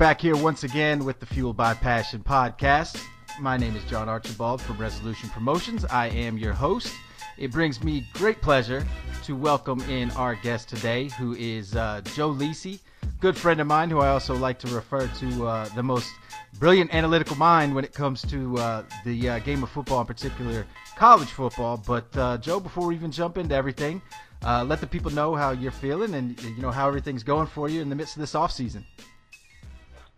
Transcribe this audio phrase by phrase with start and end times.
[0.00, 3.04] back here once again with the Fueled by Passion podcast.
[3.38, 5.84] My name is John Archibald from Resolution Promotions.
[5.84, 6.90] I am your host.
[7.36, 8.82] It brings me great pleasure
[9.24, 12.80] to welcome in our guest today, who is uh, Joe Lisi,
[13.20, 16.10] good friend of mine, who I also like to refer to uh, the most
[16.58, 20.64] brilliant analytical mind when it comes to uh, the uh, game of football, in particular
[20.96, 21.76] college football.
[21.76, 24.00] But uh, Joe, before we even jump into everything,
[24.46, 27.68] uh, let the people know how you're feeling and you know how everything's going for
[27.68, 28.86] you in the midst of this off season.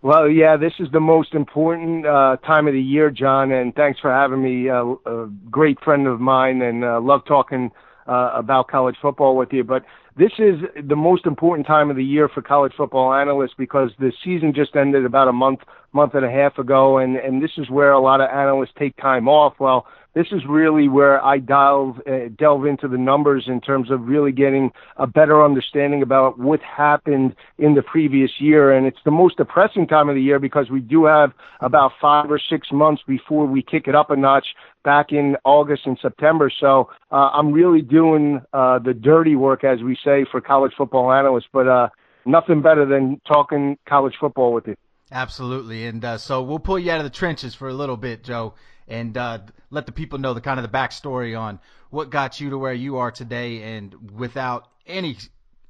[0.02, 4.00] Well, yeah, this is the most important uh, time of the year, John, and thanks
[4.00, 4.68] for having me.
[4.68, 7.70] Uh, a great friend of mine, and uh, love talking
[8.08, 9.62] uh, about college football with you.
[9.62, 9.84] But
[10.16, 10.56] this is
[10.88, 14.74] the most important time of the year for college football analysts because the season just
[14.74, 15.60] ended about a month,
[15.92, 18.96] month and a half ago, and and this is where a lot of analysts take
[18.96, 19.54] time off.
[19.60, 24.02] Well, this is really where I delve uh, delve into the numbers in terms of
[24.02, 28.72] really getting a better understanding about what happened in the previous year.
[28.72, 32.30] And it's the most depressing time of the year because we do have about five
[32.30, 34.46] or six months before we kick it up a notch
[34.84, 36.50] back in August and September.
[36.60, 41.10] So uh, I'm really doing uh, the dirty work, as we say, for college football
[41.12, 41.48] analysts.
[41.52, 41.88] But uh,
[42.26, 44.76] nothing better than talking college football with you.
[45.12, 48.24] Absolutely, and uh, so we'll pull you out of the trenches for a little bit,
[48.24, 48.54] Joe
[48.88, 49.38] and uh,
[49.70, 51.58] let the people know the kind of the backstory on
[51.90, 53.76] what got you to where you are today.
[53.76, 55.16] And without any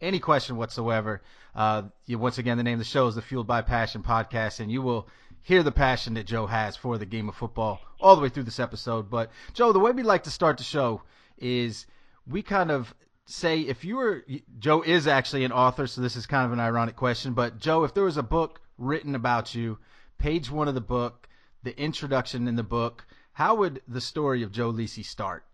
[0.00, 1.22] any question whatsoever,
[1.54, 4.58] uh, you, once again, the name of the show is the Fueled by Passion podcast,
[4.58, 5.08] and you will
[5.42, 8.42] hear the passion that Joe has for the game of football all the way through
[8.44, 9.08] this episode.
[9.10, 11.02] But Joe, the way we like to start the show
[11.38, 11.86] is
[12.26, 12.92] we kind of
[13.26, 14.24] say if you were
[14.58, 17.84] Joe is actually an author, so this is kind of an ironic question, but Joe,
[17.84, 19.78] if there was a book written about you,
[20.18, 21.28] page one of the book,
[21.62, 25.44] the introduction in the book, how would the story of Joe Lisi start?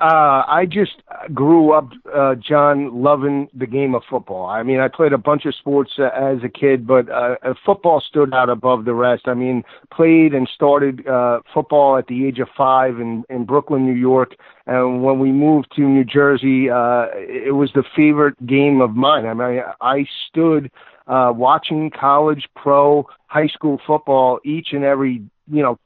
[0.00, 1.02] uh, I just
[1.34, 4.46] grew up, uh, John, loving the game of football.
[4.46, 7.54] I mean, I played a bunch of sports uh, as a kid, but uh, uh,
[7.64, 9.22] football stood out above the rest.
[9.26, 9.62] I mean,
[9.92, 14.34] played and started uh, football at the age of five in, in Brooklyn, New York.
[14.66, 19.26] And when we moved to New Jersey, uh, it was the favorite game of mine.
[19.26, 20.70] I mean, I stood
[21.06, 25.78] uh, watching college, pro, high school football each and every you know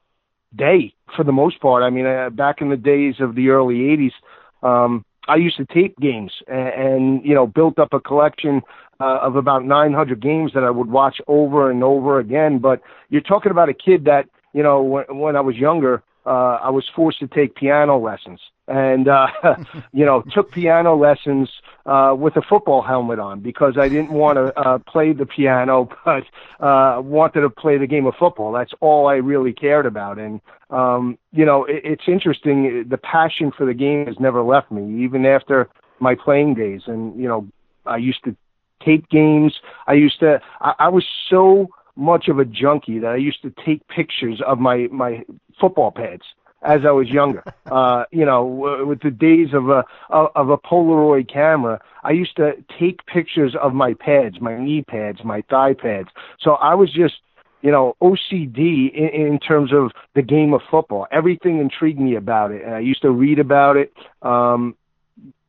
[0.54, 1.82] day for the most part.
[1.82, 4.12] I mean, uh, back in the days of the early '80s,
[4.62, 8.62] um, I used to tape games and, and you know built up a collection
[9.00, 12.58] uh, of about 900 games that I would watch over and over again.
[12.58, 12.80] But
[13.10, 16.70] you're talking about a kid that you know when, when I was younger, uh, I
[16.70, 19.26] was forced to take piano lessons and uh,
[19.92, 21.48] you know took piano lessons
[21.86, 25.88] uh, with a football helmet on because I didn't want to uh, play the piano,
[26.04, 26.24] but
[26.60, 28.52] uh, wanted to play the game of football.
[28.52, 30.40] That's all I really cared about, and
[30.70, 32.86] um, you know it, it's interesting.
[32.88, 35.68] The passion for the game has never left me, even after
[36.00, 36.82] my playing days.
[36.86, 37.48] And you know,
[37.84, 38.36] I used to
[38.84, 39.54] tape games.
[39.86, 40.40] I used to.
[40.60, 44.58] I, I was so much of a junkie that I used to take pictures of
[44.58, 45.24] my my
[45.58, 46.24] football pads
[46.62, 47.42] as I was younger.
[47.66, 48.44] Uh, you know,
[48.86, 53.74] with the days of a of a Polaroid camera, I used to take pictures of
[53.74, 56.10] my pads, my knee pads, my thigh pads.
[56.38, 57.14] So I was just
[57.62, 61.08] you know, OCD in, in terms of the game of football.
[61.10, 63.92] Everything intrigued me about it, and I used to read about it.
[64.22, 64.76] Um,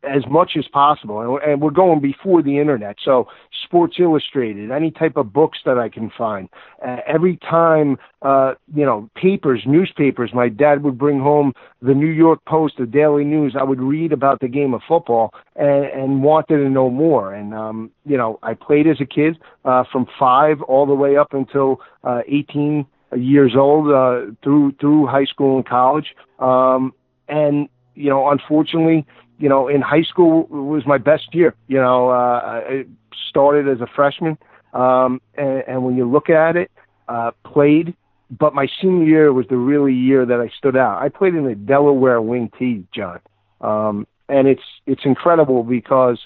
[0.07, 1.39] as much as possible.
[1.43, 2.97] And, we're going before the internet.
[3.03, 3.27] So
[3.63, 6.49] Sports Illustrated, any type of books that I can find.
[6.85, 12.07] Uh, every time, uh, you know, papers, newspapers, my dad would bring home the New
[12.07, 13.55] York Post, the Daily News.
[13.59, 17.33] I would read about the game of football and, and wanted to know more.
[17.33, 21.17] And, um, you know, I played as a kid uh, from five all the way
[21.17, 22.85] up until uh, 18
[23.15, 26.15] years old uh, through through high school and college.
[26.39, 26.93] Um,
[27.27, 29.05] and you know, unfortunately,
[29.37, 31.53] you know, in high school was my best year.
[31.67, 32.85] You know, uh, I
[33.29, 34.37] started as a freshman,
[34.73, 36.71] um, and, and when you look at it,
[37.07, 37.95] uh, played.
[38.29, 41.01] But my senior year was the really year that I stood out.
[41.01, 43.19] I played in the Delaware wing T, John,
[43.61, 46.19] um, and it's it's incredible because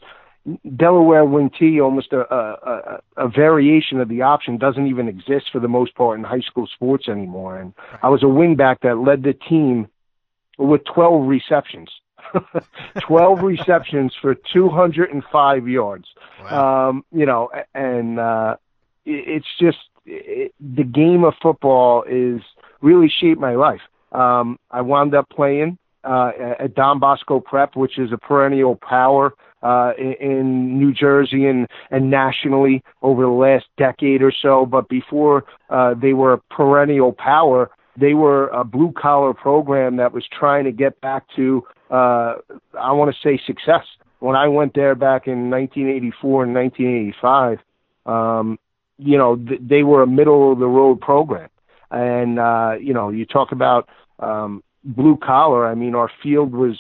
[0.76, 5.60] Delaware wing T, almost a, a, a variation of the option, doesn't even exist for
[5.60, 7.60] the most part in high school sports anymore.
[7.60, 9.88] And I was a wingback that led the team
[10.58, 11.90] with 12 receptions.
[13.02, 16.08] 12 receptions for 205 yards.
[16.44, 16.90] Wow.
[16.90, 18.56] Um, you know, and uh,
[19.06, 22.42] it's just it, the game of football is
[22.82, 23.82] really shaped my life.
[24.12, 29.34] Um, I wound up playing uh, at Don Bosco Prep, which is a perennial power
[29.64, 34.66] uh, in, in New Jersey and, and nationally over the last decade or so.
[34.66, 40.14] But before uh, they were a perennial power, they were a blue collar program that
[40.14, 42.36] was trying to get back to uh,
[42.80, 43.86] I want to say success.
[44.20, 47.60] When I went there back in 1984 and 1985,
[48.06, 48.60] um,
[48.98, 51.50] you know, th- they were a middle of the road program.
[51.90, 53.90] And, uh, you know, you talk about,
[54.20, 55.68] um, blue collar.
[55.68, 56.80] I mean, our field was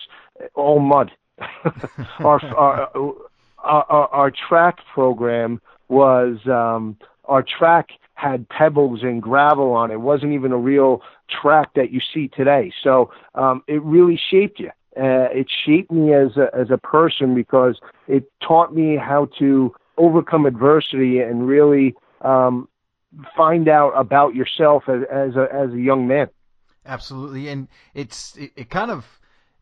[0.56, 1.12] all mud.
[2.20, 3.14] our, our,
[3.60, 5.60] our, our, track program
[5.90, 9.96] was, um, our track had pebbles and gravel on it.
[9.96, 11.02] it wasn't even a real
[11.42, 12.72] track that you see today.
[12.84, 14.70] So, um, it really shaped you.
[14.98, 19.74] Uh, it shaped me as a, as a person because it taught me how to
[19.98, 22.68] overcome adversity and really um,
[23.36, 26.28] find out about yourself as, as a as a young man.
[26.86, 29.06] Absolutely, and it's it, it kind of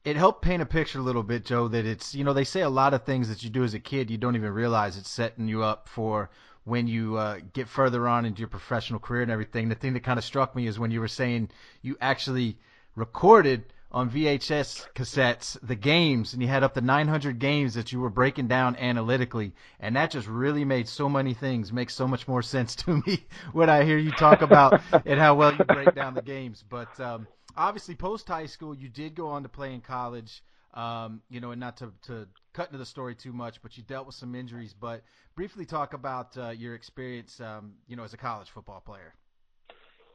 [0.05, 1.67] it helped paint a picture a little bit, Joe.
[1.67, 3.79] That it's you know they say a lot of things that you do as a
[3.79, 6.29] kid you don't even realize it's setting you up for
[6.63, 9.69] when you uh, get further on into your professional career and everything.
[9.69, 11.49] The thing that kind of struck me is when you were saying
[11.81, 12.57] you actually
[12.95, 17.99] recorded on VHS cassettes the games, and you had up to 900 games that you
[17.99, 22.27] were breaking down analytically, and that just really made so many things make so much
[22.27, 25.95] more sense to me when I hear you talk about and how well you break
[25.95, 26.63] down the games.
[26.67, 30.43] But um, obviously, post high school, you did go on to play in college.
[30.71, 33.81] Um, you know, and not to, to cut into the story too much, but you
[33.81, 34.75] dealt with some injuries.
[34.79, 35.01] But
[35.35, 39.15] briefly talk about uh, your experience, um, you know, as a college football player.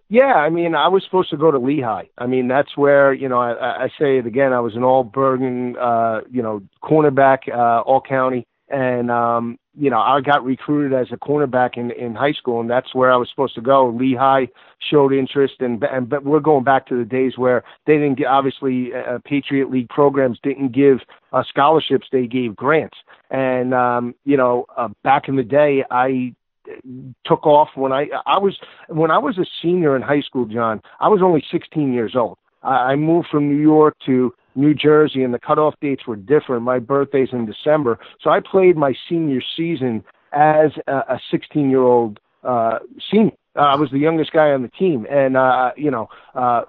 [0.08, 2.04] Yeah, I mean, I was supposed to go to Lehigh.
[2.18, 4.52] I mean, that's where you know I, I say it again.
[4.52, 9.88] I was an All Bergen, uh, you know, cornerback, uh, All County, and um, you
[9.88, 13.16] know I got recruited as a cornerback in in high school, and that's where I
[13.16, 13.88] was supposed to go.
[13.88, 14.46] Lehigh
[14.90, 18.26] showed interest, and and but we're going back to the days where they didn't get
[18.26, 20.98] obviously uh, Patriot League programs didn't give
[21.32, 22.96] uh, scholarships; they gave grants.
[23.30, 26.34] And um, you know, uh, back in the day, I
[27.26, 28.58] took off when I I was
[28.88, 30.80] when I was a senior in high school, John.
[31.00, 32.38] I was only 16 years old.
[32.62, 36.62] I, I moved from New York to New Jersey, and the cutoff dates were different.
[36.62, 42.20] My birthday's in December, so I played my senior season as a 16 year old
[42.42, 42.78] uh,
[43.10, 43.32] senior.
[43.56, 46.62] Uh, I was the youngest guy on the team, and uh, you know, uh,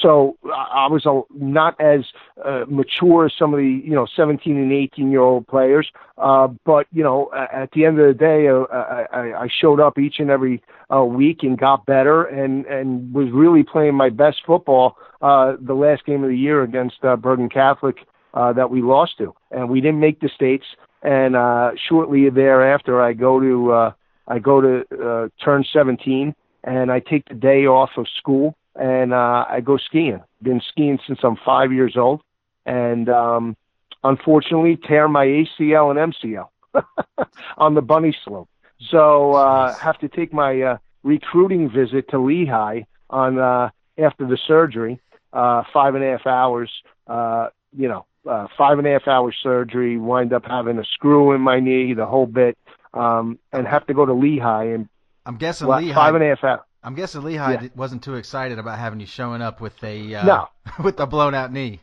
[0.00, 2.04] so I was not as
[2.44, 6.48] uh, mature as some of the you know 17 and 18 year old players, uh,
[6.64, 10.16] but you know at the end of the day, uh, I, I showed up each
[10.18, 10.62] and every
[10.94, 15.74] uh, week and got better and and was really playing my best football uh, the
[15.74, 17.96] last game of the year against uh, Bergen Catholic
[18.34, 20.64] uh, that we lost to, and we didn't make the states.
[21.02, 23.92] And uh, shortly thereafter, I go to uh,
[24.28, 29.12] I go to uh, turn 17, and I take the day off of school and
[29.12, 30.20] uh, I go skiing.
[30.42, 32.22] Been skiing since I'm five years old,
[32.66, 33.56] and um,
[34.02, 36.48] unfortunately, tear my ACL and MCL
[37.58, 38.48] on the bunny slope.
[38.90, 44.38] So uh, have to take my uh, recruiting visit to Lehigh on uh, after the
[44.46, 45.00] surgery.
[45.32, 46.70] Uh, five and a half hours.
[47.06, 49.96] Uh, you know, uh, five and a half hour surgery.
[49.96, 52.58] Wind up having a screw in my knee, the whole bit,
[52.92, 54.88] um, and have to go to Lehigh and.
[55.24, 55.94] I'm guessing Lehigh.
[55.94, 56.60] Five and a half hours.
[56.82, 57.68] I'm guessing Lehigh yeah.
[57.76, 60.48] wasn't too excited about having you showing up with a uh, no.
[60.84, 61.80] with a blown out knee.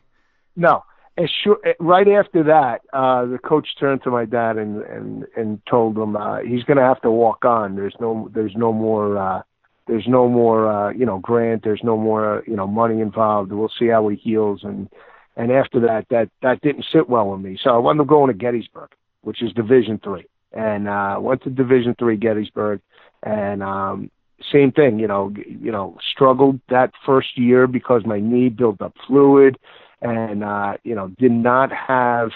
[0.55, 0.83] No,
[1.19, 5.61] and sure, right after that, uh, the coach turned to my dad and and and
[5.69, 7.75] told him uh, he's going to have to walk on.
[7.75, 9.41] There's no there's no more uh,
[9.87, 11.63] there's no more uh, you know grant.
[11.63, 13.51] There's no more you know money involved.
[13.51, 14.61] We'll see how he heals.
[14.63, 14.89] And
[15.35, 17.59] and after that, that that didn't sit well with me.
[17.61, 21.49] So I wound up going to Gettysburg, which is Division three, and uh, went to
[21.49, 22.81] Division three Gettysburg,
[23.23, 24.11] and um,
[24.51, 28.93] same thing, you know, you know, struggled that first year because my knee built up
[29.07, 29.57] fluid
[30.01, 32.29] and uh, you know, did not have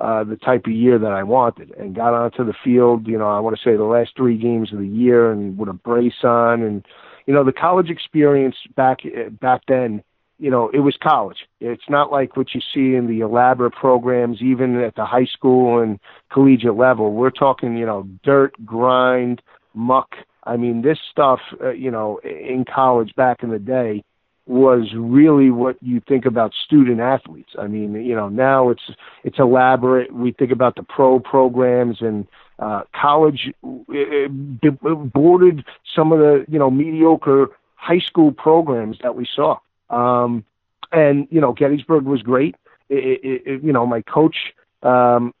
[0.00, 3.28] uh the type of year that I wanted and got onto the field, you know,
[3.28, 6.24] I want to say the last 3 games of the year and with a brace
[6.24, 6.84] on and
[7.26, 8.98] you know, the college experience back
[9.40, 10.02] back then,
[10.38, 11.46] you know, it was college.
[11.60, 15.80] It's not like what you see in the elaborate programs even at the high school
[15.80, 15.98] and
[16.32, 17.12] collegiate level.
[17.12, 19.40] We're talking, you know, dirt, grind,
[19.74, 24.04] muck, I mean, this stuff, uh, you know, in college back in the day
[24.46, 27.50] was really what you think about student athletes.
[27.58, 28.90] I mean, you know, now it's
[29.22, 30.12] it's elaborate.
[30.12, 32.26] We think about the pro programs and
[32.58, 33.52] uh, college
[33.88, 34.30] it,
[34.62, 35.64] it boarded
[35.96, 39.58] some of the you know mediocre high school programs that we saw.
[39.88, 40.44] Um,
[40.92, 42.54] and you know, Gettysburg was great.
[42.90, 44.36] It, it, it, you know, my coach
[44.82, 45.32] um,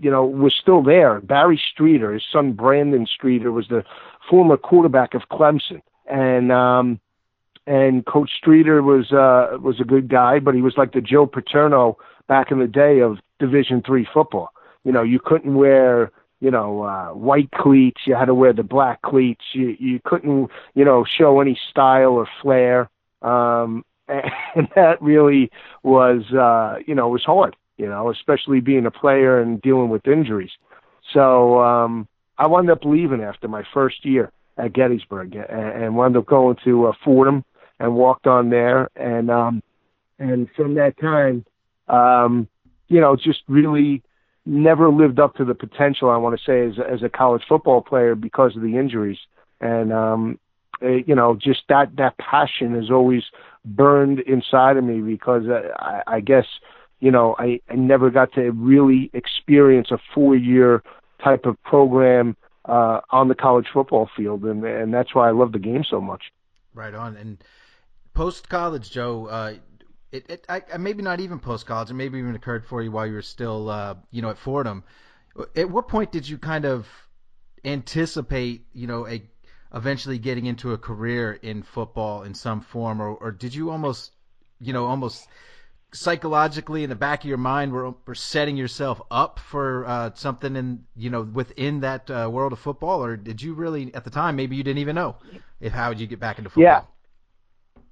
[0.00, 1.20] you know, was still there.
[1.20, 3.84] Barry Streeter, his son Brandon Streeter, was the
[4.28, 7.00] former quarterback of Clemson, and um,
[7.66, 11.26] and Coach Streeter was uh, was a good guy, but he was like the Joe
[11.26, 14.52] Paterno back in the day of Division three football.
[14.84, 18.00] You know, you couldn't wear you know uh, white cleats.
[18.06, 19.44] You had to wear the black cleats.
[19.52, 22.88] You you couldn't you know show any style or flair.
[23.20, 25.50] Um, and that really
[25.82, 30.06] was uh, you know was hard you know, especially being a player and dealing with
[30.06, 30.50] injuries.
[31.12, 36.26] So, um, I wound up leaving after my first year at Gettysburg and, wound up
[36.26, 37.44] going to uh, Fordham
[37.78, 38.90] and walked on there.
[38.96, 39.62] And um,
[40.18, 41.44] and from that time,
[41.88, 42.48] um,
[42.88, 44.02] you know, just really
[44.44, 47.80] never lived up to the potential I want to say as as a college football
[47.80, 49.18] player because of the injuries.
[49.60, 50.38] And um,
[50.80, 53.22] it, you know, just that that passion has always
[53.64, 56.46] burned inside of me because I, I guess
[57.02, 60.82] you know I, I never got to really experience a four year
[61.22, 65.52] type of program uh, on the college football field, and and that's why I love
[65.52, 66.32] the game so much.
[66.74, 67.16] Right on.
[67.16, 67.44] And
[68.14, 69.54] post college, Joe, uh,
[70.12, 73.06] it, it I, maybe not even post college, it maybe even occurred for you while
[73.06, 74.84] you were still, uh, you know, at Fordham.
[75.56, 76.86] At what point did you kind of
[77.64, 79.22] anticipate, you know, a
[79.74, 84.12] eventually getting into a career in football in some form, or, or did you almost,
[84.60, 85.26] you know, almost
[85.92, 90.56] psychologically in the back of your mind were, were setting yourself up for uh, something
[90.56, 94.10] in you know within that uh, world of football, or did you really at the
[94.10, 95.16] time maybe you didn't even know
[95.60, 96.64] if how would you get back into football?
[96.64, 96.82] Yeah.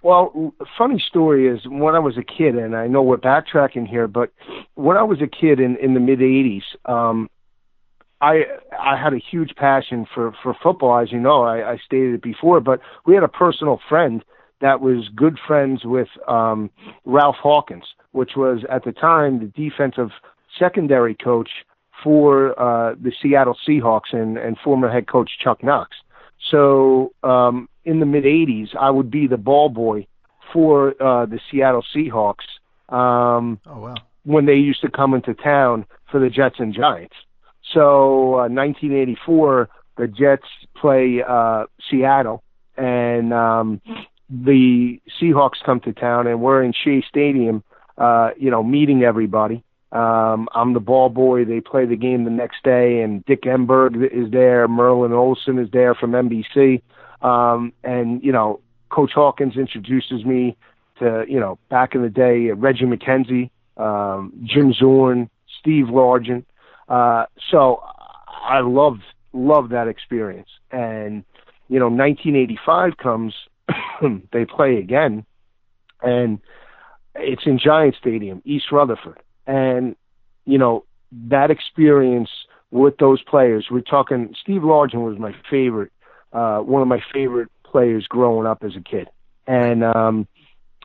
[0.02, 4.08] Well, funny story is when I was a kid, and I know we're backtracking here,
[4.08, 4.32] but
[4.74, 7.28] when I was a kid in in the mid '80s, um,
[8.22, 8.44] I
[8.78, 11.42] I had a huge passion for for football, as you know.
[11.42, 14.24] I, I stated it before, but we had a personal friend
[14.60, 16.70] that was good friends with um,
[17.04, 20.10] Ralph Hawkins, which was at the time the defensive
[20.58, 21.50] secondary coach
[22.02, 25.96] for uh, the Seattle Seahawks and, and former head coach Chuck Knox.
[26.50, 30.06] So um, in the mid 80s, I would be the ball boy
[30.52, 32.46] for uh, the Seattle Seahawks.
[32.88, 33.94] Um, oh, wow.
[34.24, 37.14] When they used to come into town for the Jets and Giants.
[37.72, 42.42] So uh, 1984, the Jets play uh, Seattle,
[42.76, 43.80] and um,
[44.30, 47.62] the Seahawks come to town, and we're in Shea Stadium,
[47.98, 49.64] uh, you know, meeting everybody.
[49.92, 51.44] Um, I'm the ball boy.
[51.44, 54.68] They play the game the next day, and Dick Enberg is there.
[54.68, 56.80] Merlin Olsen is there from NBC.
[57.22, 58.60] Um, and, you know,
[58.90, 60.56] Coach Hawkins introduces me
[61.00, 66.44] to, you know, back in the day, Reggie McKenzie, um, Jim Zorn, Steve Largent.
[66.88, 67.82] Uh, so
[68.48, 70.48] I loved, loved that experience.
[70.70, 71.24] And,
[71.68, 73.34] you know, 1985 comes,
[74.32, 75.24] they play again,
[76.02, 76.40] and
[77.14, 79.96] it's in Giant Stadium, East Rutherford, and
[80.44, 80.84] you know
[81.28, 82.30] that experience
[82.70, 83.66] with those players.
[83.70, 84.34] We're talking.
[84.40, 85.92] Steve Largent was my favorite,
[86.32, 89.08] uh, one of my favorite players growing up as a kid,
[89.46, 90.26] and um,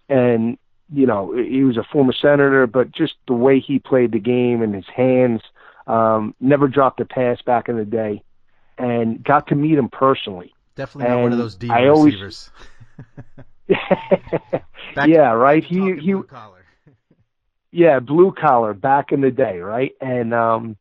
[0.10, 0.58] and
[0.94, 4.62] you know he was a former senator, but just the way he played the game
[4.62, 5.42] and his hands,
[5.88, 8.24] um, never dropped a pass back in the day,
[8.78, 10.54] and got to meet him personally.
[10.76, 12.50] Definitely not one of those deep I receivers.
[15.06, 15.64] yeah, right.
[15.64, 16.14] He he.
[16.14, 16.66] Blue collar.
[17.72, 19.94] yeah, blue collar back in the day, right?
[20.02, 20.78] And um,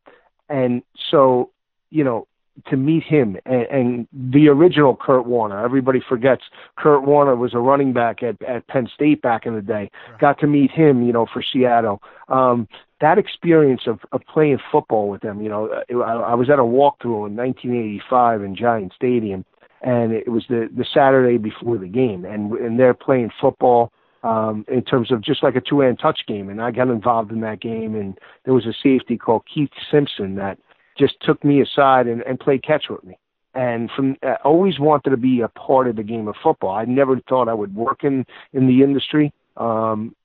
[0.49, 1.51] and so
[1.89, 2.27] you know
[2.67, 5.63] to meet him and, and the original Curt Warner.
[5.63, 6.43] Everybody forgets
[6.77, 9.91] Curt Warner was a running back at at Penn State back in the day.
[10.09, 10.19] Right.
[10.19, 12.01] Got to meet him, you know, for Seattle.
[12.29, 12.67] Um,
[13.01, 16.63] that experience of, of playing football with them, you know, I, I was at a
[16.63, 19.43] walkthrough in 1985 in Giant Stadium,
[19.85, 24.65] and it was the the Saturday before the game, and and they're playing football um,
[24.67, 27.39] in terms of just like a two hand touch game, and I got involved in
[27.41, 30.57] that game, and there was a safety called Keith Simpson that
[30.97, 33.17] just took me aside and, and played catch with me.
[33.53, 36.75] And from I always wanted to be a part of the game of football.
[36.75, 39.31] I never thought I would work in in the industry.
[39.55, 40.15] Um,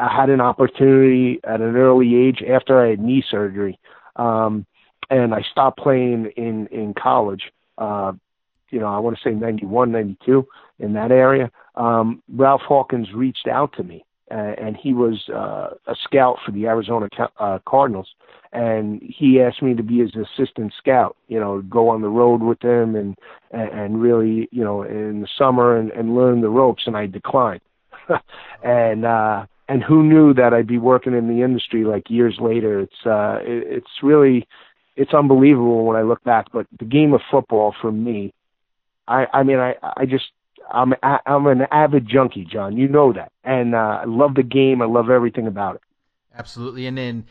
[0.00, 3.76] I had an opportunity at an early age after I had knee surgery,
[4.14, 4.66] um,
[5.10, 7.50] and I stopped playing in in college.
[7.76, 8.12] Uh,
[8.70, 10.46] you know, I want to say 91, 92
[10.78, 11.50] in that area.
[11.74, 16.52] Um, Ralph Hawkins reached out to me, uh, and he was uh, a scout for
[16.52, 17.08] the Arizona
[17.38, 18.08] uh, Cardinals,
[18.52, 21.16] and he asked me to be his assistant scout.
[21.28, 23.16] You know, go on the road with him and
[23.52, 26.84] and really, you know, in the summer and, and learn the ropes.
[26.86, 27.60] And I declined.
[28.64, 32.80] and uh, and who knew that I'd be working in the industry like years later?
[32.80, 34.46] It's uh, it, it's really
[34.96, 36.46] it's unbelievable when I look back.
[36.52, 38.32] But the game of football for me
[39.10, 40.26] I I mean I I just
[40.72, 42.76] I'm I'm an avid junkie, John.
[42.76, 44.80] You know that, and uh, I love the game.
[44.80, 45.82] I love everything about it.
[46.34, 47.26] Absolutely, and then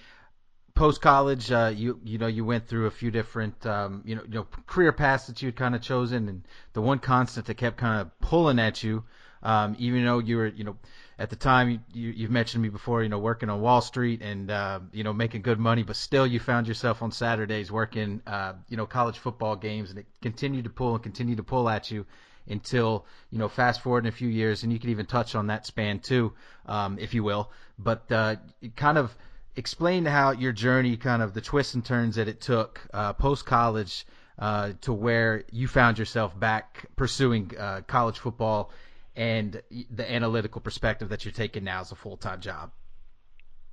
[0.75, 4.23] post college, uh, you you know you went through a few different um, you know
[4.23, 7.77] you know career paths that you'd kind of chosen, and the one constant that kept
[7.77, 9.03] kind of pulling at you,
[9.41, 10.75] um, even though you were you know
[11.19, 14.21] at the time you, you you've mentioned me before, you know working on Wall Street
[14.21, 18.21] and uh, you know making good money, but still you found yourself on Saturdays working
[18.25, 21.69] uh, you know college football games, and it continued to pull and continue to pull
[21.69, 22.05] at you
[22.47, 25.47] until you know fast forward in a few years, and you can even touch on
[25.47, 26.31] that span too,
[26.65, 27.51] um, if you will.
[27.77, 28.37] But uh,
[28.77, 29.13] kind of
[29.57, 33.45] explain how your journey, kind of the twists and turns that it took uh, post
[33.45, 34.05] college
[34.39, 38.71] uh, to where you found yourself back pursuing uh, college football
[39.19, 39.61] and
[39.91, 42.71] the analytical perspective that you're taking now as a full time job?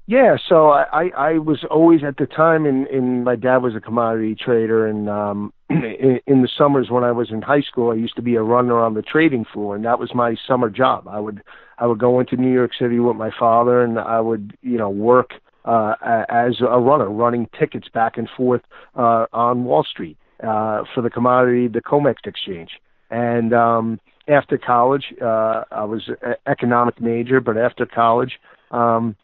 [0.08, 3.74] Yeah, so I, I was always at the time, and in, in my dad was
[3.74, 7.90] a commodity trader, and um, in, in the summers when I was in high school,
[7.90, 10.68] I used to be a runner on the trading floor, and that was my summer
[10.68, 11.08] job.
[11.08, 11.42] I would
[11.78, 14.90] I would go into New York City with my father, and I would you know
[14.90, 15.30] work
[15.64, 15.94] uh,
[16.28, 18.62] as a runner, running tickets back and forth
[18.96, 22.70] uh, on Wall Street uh, for the commodity, the COMEX exchange,
[23.10, 28.38] and um, after college, uh, I was an economic major, but after college.
[28.71, 29.16] Um,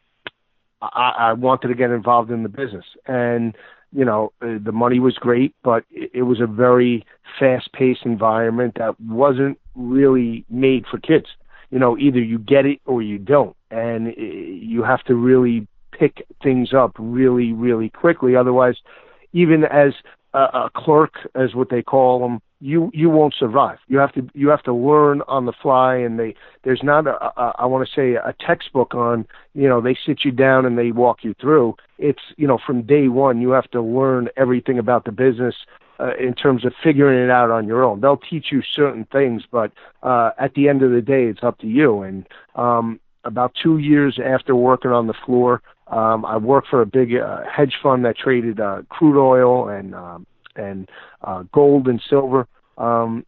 [0.83, 2.85] I, I wanted to get involved in the business.
[3.07, 3.55] And,
[3.93, 7.07] you know, uh, the money was great, but it, was a very
[7.39, 11.27] fast paced environment that wasn't really made for kids.
[11.71, 13.57] You know, either you get it or you don't.
[13.71, 18.35] And uh, you have to really pick things up really, really quickly.
[18.35, 18.77] Otherwise,
[19.33, 19.93] even as
[20.35, 23.79] a, a clerk, as what they call them, you you won't survive.
[23.89, 27.17] You have to you have to learn on the fly, and they there's not a,
[27.25, 30.79] a I want to say a textbook on you know they sit you down and
[30.79, 31.75] they walk you through.
[31.99, 35.57] It's you know from day one you have to learn everything about the business
[35.99, 38.01] uh, in terms of figuring it out on your own.
[38.01, 39.73] They'll teach you certain things, but
[40.05, 42.03] uh, at the end of the day, it's up to you.
[42.03, 46.87] And um, about two years after working on the floor, um, I worked for a
[46.87, 50.27] big uh, hedge fund that traded uh, crude oil and um,
[50.57, 50.89] and
[51.23, 52.47] uh, gold and silver.
[52.79, 53.25] Um,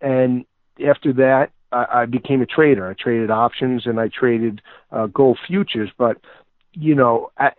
[0.00, 0.44] and
[0.86, 2.88] after that, I, I became a trader.
[2.88, 5.90] I traded options and I traded uh, gold futures.
[5.96, 6.18] But
[6.72, 7.50] you know, I,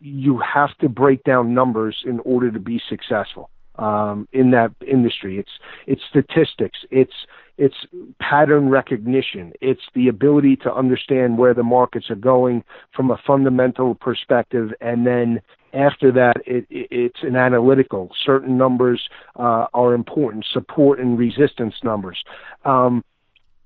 [0.00, 5.38] you have to break down numbers in order to be successful um, in that industry.
[5.38, 5.50] It's
[5.86, 6.78] it's statistics.
[6.90, 7.14] It's
[7.62, 7.76] it's
[8.18, 9.52] pattern recognition.
[9.60, 15.06] It's the ability to understand where the markets are going from a fundamental perspective, and
[15.06, 15.40] then
[15.72, 18.10] after that, it, it, it's an analytical.
[18.26, 22.24] Certain numbers uh, are important, support and resistance numbers,
[22.64, 23.04] um,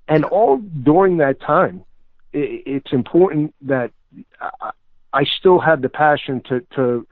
[0.08, 1.82] and all during that time,
[2.34, 3.92] it, it's important that
[4.60, 4.72] I,
[5.14, 7.06] I still had the passion to to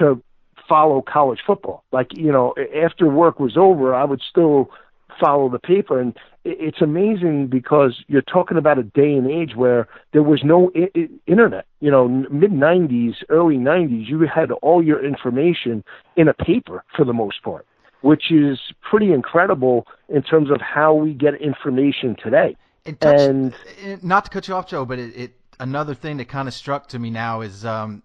[0.00, 0.22] to
[0.68, 1.82] follow college football.
[1.92, 4.70] Like you know, after work was over, I would still
[5.18, 6.00] follow the paper.
[6.00, 10.70] And it's amazing because you're talking about a day and age where there was no
[10.74, 11.66] I- internet.
[11.80, 15.84] You know, mid 90s, early 90s, you had all your information
[16.16, 17.66] in a paper for the most part,
[18.02, 22.56] which is pretty incredible in terms of how we get information today.
[22.86, 23.54] And, touch, and
[24.02, 26.88] not to cut you off, Joe, but it, it another thing that kind of struck
[26.88, 28.02] to me now is um,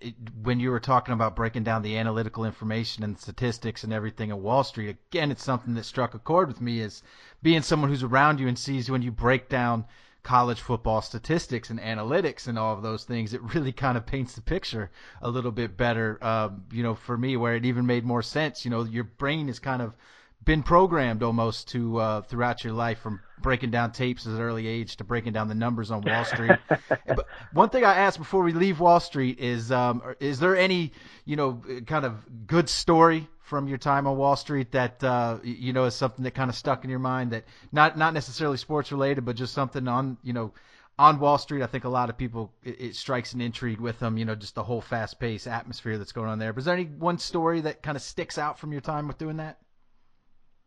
[0.00, 4.30] it, when you were talking about breaking down the analytical information and statistics and everything
[4.30, 7.02] at Wall Street, again, it's something that struck a chord with me is
[7.42, 9.84] being someone who's around you and sees when you break down
[10.22, 14.34] college football statistics and analytics and all of those things, it really kind of paints
[14.34, 14.90] the picture
[15.22, 16.18] a little bit better.
[16.20, 18.64] Uh, you know, for me, where it even made more sense.
[18.64, 19.94] You know, your brain is kind of
[20.44, 24.66] been programmed almost to uh, throughout your life from breaking down tapes at an early
[24.66, 26.58] age to breaking down the numbers on Wall Street.
[26.88, 30.92] but one thing I asked before we leave Wall Street is, um, is there any,
[31.24, 35.72] you know, kind of good story from your time on Wall Street that uh, you
[35.72, 38.92] know is something that kind of stuck in your mind that not not necessarily sports
[38.92, 40.52] related, but just something on you know
[40.98, 41.62] on Wall Street.
[41.62, 44.18] I think a lot of people it, it strikes an intrigue with them.
[44.18, 46.52] You know, just the whole fast paced atmosphere that's going on there.
[46.52, 49.18] But is there any one story that kind of sticks out from your time with
[49.18, 49.58] doing that?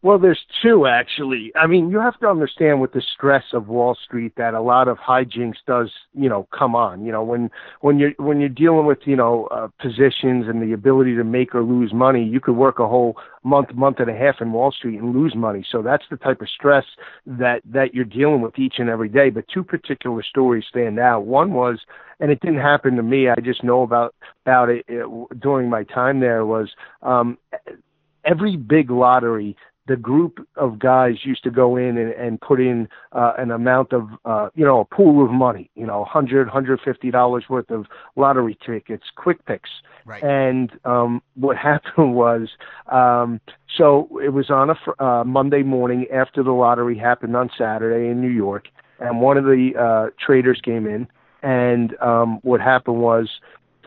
[0.04, 1.52] Well, there's two actually.
[1.56, 4.88] I mean, you have to understand with the stress of Wall Street that a lot
[4.88, 7.06] of hijinks does, you know, come on.
[7.06, 10.74] You know, when when you're when you're dealing with you know uh, positions and the
[10.74, 14.16] ability to make or lose money, you could work a whole month, month and a
[14.16, 15.64] half in Wall Street and lose money.
[15.72, 16.86] So that's the type of stress
[17.28, 19.30] that that you're dealing with each and every day.
[19.30, 21.26] But two particular stories stand out.
[21.26, 21.80] One was,
[22.20, 23.30] and it didn't happen to me.
[23.30, 24.16] I just know about
[24.48, 25.06] about it, it
[25.40, 26.44] during my time there.
[26.44, 26.72] Was
[27.04, 27.38] um,
[28.26, 29.56] every big lottery
[29.88, 33.94] the group of guys used to go in and, and put in uh, an amount
[33.94, 37.70] of, uh, you know, a pool of money, you know, hundred, hundred fifty dollars worth
[37.72, 39.70] of lottery tickets, quick picks.
[40.06, 40.24] Right.
[40.24, 42.50] And um, what happened was,
[42.91, 43.41] um,
[43.76, 48.10] so it was on a fr- uh, Monday morning after the lottery happened on Saturday
[48.10, 48.67] in New York,
[49.00, 51.08] and one of the uh, traders came in,
[51.41, 53.30] and um, what happened was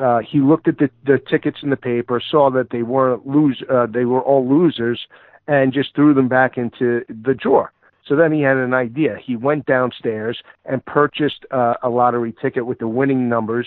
[0.01, 3.63] uh, he looked at the, the tickets in the paper, saw that they weren't lose,
[3.71, 5.07] uh, they were all losers,
[5.47, 7.73] and just threw them back into the drawer.
[8.07, 9.17] So then he had an idea.
[9.25, 13.67] He went downstairs and purchased uh, a lottery ticket with the winning numbers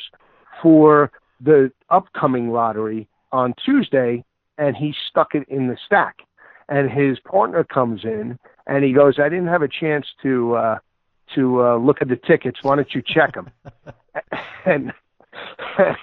[0.61, 1.11] for
[1.41, 4.23] the upcoming lottery on Tuesday,
[4.57, 6.17] and he stuck it in the stack.
[6.69, 8.37] And his partner comes in
[8.67, 10.79] and he goes, "I didn't have a chance to uh,
[11.35, 12.59] to uh, look at the tickets.
[12.61, 13.49] Why don't you check them?"
[14.65, 14.91] and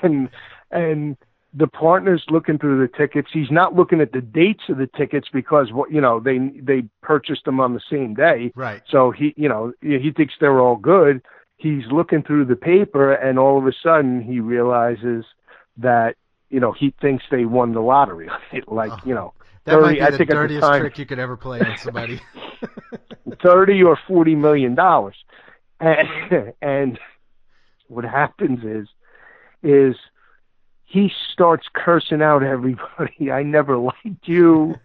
[0.03, 0.29] and
[0.71, 1.17] and
[1.57, 3.29] the partner's looking through the tickets.
[3.33, 6.83] He's not looking at the dates of the tickets because what you know they they
[7.01, 8.53] purchased them on the same day.
[8.57, 8.83] Right.
[8.91, 11.23] So he you know he thinks they're all good.
[11.57, 15.25] He's looking through the paper, and all of a sudden he realizes
[15.77, 16.17] that
[16.51, 18.29] you know he thinks they won the lottery.
[18.67, 19.33] like oh, you know,
[19.65, 21.61] that 30, might be I the think dirtiest the time, trick you could ever play
[21.61, 22.21] on somebody.
[23.43, 25.17] thirty or forty million dollars,
[25.79, 26.99] and, and
[27.87, 28.89] what happens is
[29.63, 29.95] is
[30.95, 33.33] he starts cursing out everybody.
[33.33, 34.77] I never liked you.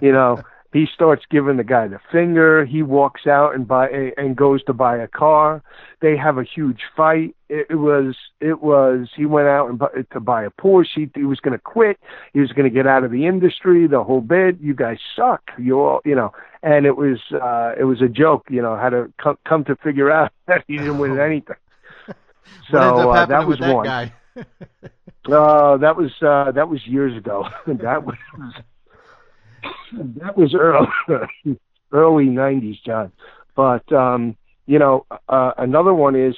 [0.00, 2.64] You know, he starts giving the guy the finger.
[2.64, 5.62] He walks out and buy and goes to buy a car.
[6.00, 7.36] They have a huge fight.
[7.48, 10.86] It, was it was he went out and bu- to buy a Porsche.
[10.94, 12.00] He, he was going to quit.
[12.32, 13.86] He was going to get out of the industry.
[13.86, 14.58] The whole bit.
[14.60, 15.52] You guys suck.
[15.58, 16.32] You all you know.
[16.64, 18.46] And it was uh it was a joke.
[18.50, 21.56] You know how to come come to figure out that he didn't win anything.
[22.70, 23.84] So uh, that was that one.
[23.84, 24.12] Guy?
[24.36, 27.44] uh, that was uh, that was years ago.
[27.66, 28.16] that was
[29.92, 30.88] that was early
[31.92, 33.12] early '90s, John.
[33.54, 36.34] But um, you know, uh, another one is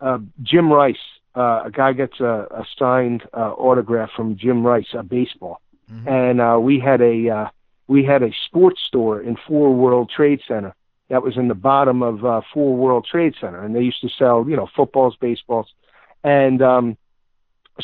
[0.00, 0.96] uh, Jim Rice.
[1.34, 5.60] Uh, a guy gets a, a signed uh, autograph from Jim Rice, a baseball,
[5.90, 6.08] mm-hmm.
[6.08, 7.48] and uh, we had a uh,
[7.86, 10.74] we had a sports store in Four World Trade Center
[11.08, 14.08] that was in the bottom of uh, Four World Trade Center, and they used to
[14.18, 15.68] sell you know footballs, baseballs,
[16.24, 16.96] and um,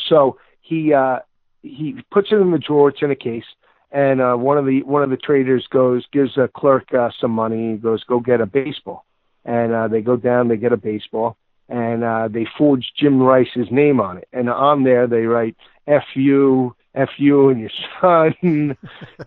[0.09, 1.19] so he uh,
[1.61, 2.89] he puts it in the drawer.
[2.89, 3.45] It's in a case,
[3.91, 7.31] and uh, one of the one of the traders goes gives a clerk uh, some
[7.31, 7.71] money.
[7.73, 9.05] He goes, "Go get a baseball,"
[9.43, 10.47] and uh, they go down.
[10.47, 11.37] They get a baseball,
[11.69, 14.27] and uh, they forge Jim Rice's name on it.
[14.33, 15.55] And on there they write
[15.87, 18.77] "F you, F you, and your son."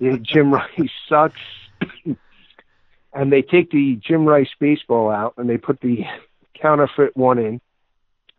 [0.23, 1.41] Jim Rice sucks.
[3.13, 6.05] and they take the Jim Rice baseball out and they put the
[6.61, 7.61] counterfeit one in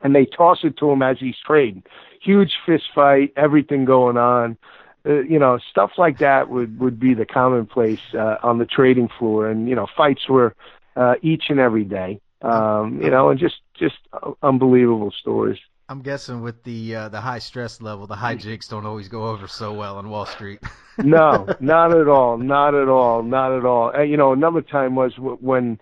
[0.02, 1.84] and they toss it to him as he's trading.
[2.22, 4.58] Huge fist fight, everything going on.
[5.06, 9.10] Uh, you know, stuff like that would would be the commonplace uh, on the trading
[9.18, 10.56] floor, and you know, fights were
[10.96, 12.20] uh, each and every day.
[12.42, 13.98] Um, you know, and just just
[14.44, 15.60] unbelievable stories.
[15.90, 19.48] I'm guessing with the uh, the high stress level, the hijinks don't always go over
[19.48, 20.60] so well on Wall Street.
[21.00, 23.90] no, not at all, not at all, not at all.
[23.90, 25.80] And, you know, another time was when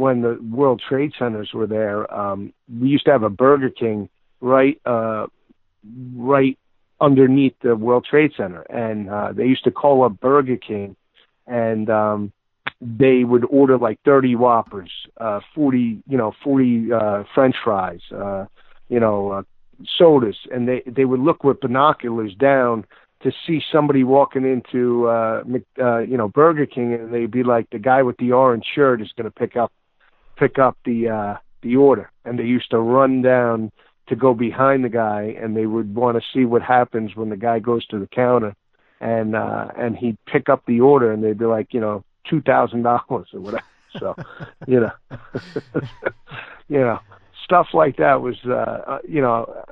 [0.00, 4.08] when the World Trade Centers were there, um, we used to have a Burger King
[4.40, 5.26] right uh,
[6.16, 6.58] right
[7.02, 10.96] underneath the World Trade Center, and uh, they used to call up Burger King,
[11.46, 12.32] and um,
[12.80, 18.46] they would order like 30 Whoppers, uh, 40 you know 40 uh, French fries, uh,
[18.88, 19.42] you know uh,
[19.98, 22.86] sodas, and they they would look with binoculars down
[23.22, 25.42] to see somebody walking into uh,
[25.78, 29.02] uh you know Burger King and they'd be like the guy with the orange shirt
[29.02, 29.70] is going to pick up
[30.40, 33.70] pick up the uh, the order, and they used to run down
[34.08, 37.36] to go behind the guy, and they would want to see what happens when the
[37.36, 38.56] guy goes to the counter,
[39.00, 42.40] and uh, and he'd pick up the order, and they'd be like, you know, two
[42.40, 43.64] thousand dollars or whatever.
[43.98, 44.14] So,
[44.68, 44.92] you know,
[46.68, 47.00] you know,
[47.42, 49.64] stuff like that was, uh, uh, you know,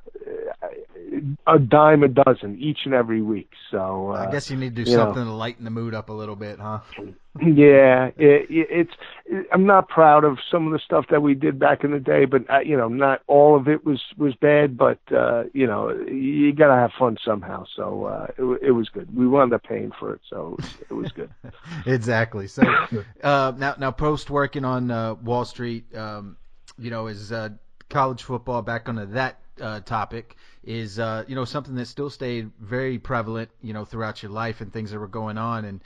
[1.46, 3.50] a dime a dozen each and every week.
[3.70, 5.30] So uh, I guess you need to do something know.
[5.30, 6.80] to lighten the mood up a little bit, huh?
[7.40, 8.92] yeah, it, it's.
[9.26, 12.00] It, I'm not proud of some of the stuff that we did back in the
[12.00, 14.76] day, but uh, you know, not all of it was was bad.
[14.76, 17.64] But uh, you know, you gotta have fun somehow.
[17.76, 19.14] So uh, it, it was good.
[19.16, 20.56] We wound up paying for it, so
[20.88, 21.30] it was good.
[21.86, 22.48] exactly.
[22.48, 22.62] So
[23.22, 26.36] uh, now, now post working on uh, Wall Street, um,
[26.78, 27.50] you know, is uh,
[27.88, 30.36] college football back onto that uh, topic
[30.68, 34.60] is uh, you know something that still stayed very prevalent you know throughout your life
[34.60, 35.64] and things that were going on.
[35.64, 35.82] And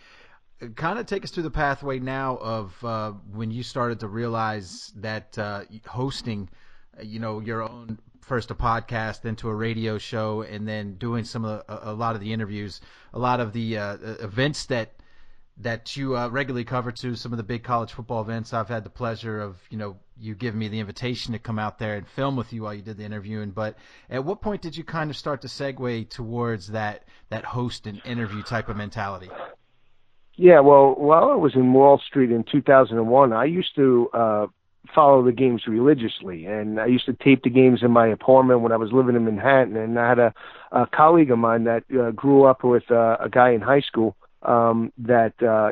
[0.61, 4.09] uh, kind of take us through the pathway now of uh, when you started to
[4.09, 6.49] realize that uh, hosting
[7.01, 11.25] you know your own first a podcast then to a radio show and then doing
[11.25, 12.81] some of the, a, a lot of the interviews
[13.15, 14.93] a lot of the uh, events that
[15.63, 18.53] that you uh, regularly cover to some of the big college football events.
[18.53, 21.79] I've had the pleasure of you know you giving me the invitation to come out
[21.79, 23.51] there and film with you while you did the interviewing.
[23.51, 23.77] But
[24.11, 28.01] at what point did you kind of start to segue towards that that host and
[28.05, 29.31] interview type of mentality?
[30.37, 34.47] Yeah, well, while I was in Wall Street in 2001, I used to uh,
[34.95, 38.73] follow the games religiously, and I used to tape the games in my apartment when
[38.73, 39.77] I was living in Manhattan.
[39.77, 40.35] And I had a,
[40.73, 44.17] a colleague of mine that uh, grew up with uh, a guy in high school
[44.45, 45.71] um, that uh,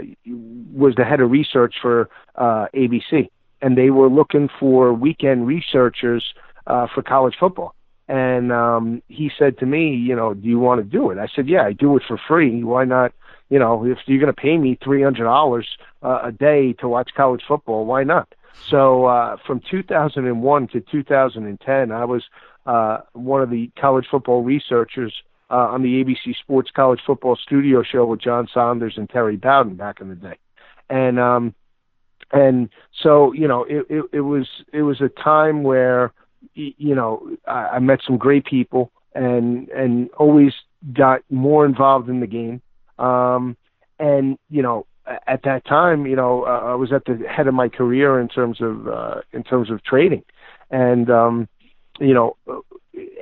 [0.73, 3.29] was the head of research for uh, ABC,
[3.63, 6.25] and they were looking for weekend researchers
[6.67, 7.75] uh, for college football.
[8.09, 11.19] And um, he said to me, you know, do you want to do it?
[11.19, 12.65] I said, yeah, I do it for free.
[12.65, 13.13] Why not?
[13.51, 15.69] You know, if you're going to pay me three hundred dollars
[16.03, 18.33] uh, a day to watch college football, why not?
[18.69, 22.25] So uh, from 2001 to 2010, I was
[22.67, 25.15] uh, one of the college football researchers
[25.51, 29.75] uh, on the ABC Sports College Football Studio Show with John Saunders and Terry Bowden
[29.77, 30.39] back in the day,
[30.89, 31.55] and um,
[32.33, 32.69] and
[33.03, 36.13] so you know it, it, it was it was a time where
[36.55, 40.53] you know I, I met some great people and and always
[40.93, 42.63] got more involved in the game.
[42.99, 43.57] Um,
[43.99, 44.87] and you know
[45.27, 48.29] at that time, you know, uh, I was at the head of my career in
[48.29, 50.25] terms of uh, in terms of trading,
[50.71, 51.49] and um,
[51.99, 52.37] you know,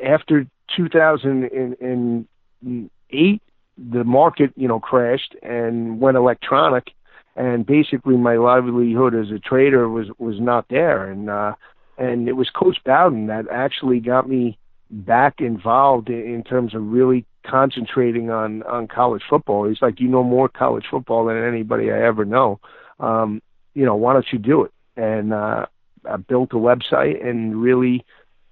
[0.05, 3.43] after 2008,
[3.91, 6.93] the market you know crashed and went electronic,
[7.37, 11.55] and basically my livelihood as a trader was was not there, and uh,
[11.97, 14.59] and it was Coach Bowden that actually got me
[14.91, 19.69] back involved in, in terms of really concentrating on on college football.
[19.69, 22.61] He's like, you know more college football than anybody I ever know.
[23.01, 23.43] Um,
[23.75, 24.73] you know, why don't you do it?
[24.97, 25.67] And uh,
[26.09, 28.05] I built a website and really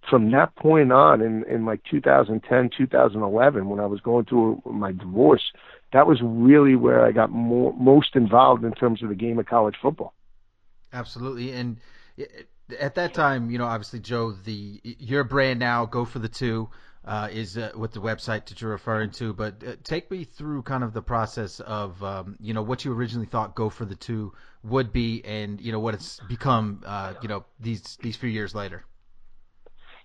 [0.09, 4.93] from that point on in, in like 2010, 2011, when I was going through my
[4.93, 5.43] divorce,
[5.93, 9.47] that was really where I got more, most involved in terms of the game of
[9.47, 10.15] college football.
[10.93, 11.53] Absolutely.
[11.53, 11.79] And
[12.79, 16.69] at that time, you know, obviously, Joe, the your brand now, Go for the Two,
[17.05, 19.33] uh, is uh, with the website that you're referring to.
[19.33, 22.93] But uh, take me through kind of the process of, um, you know, what you
[22.93, 24.33] originally thought Go for the Two
[24.65, 28.55] would be, and you know what it's become, uh, you know, these these few years
[28.55, 28.85] later.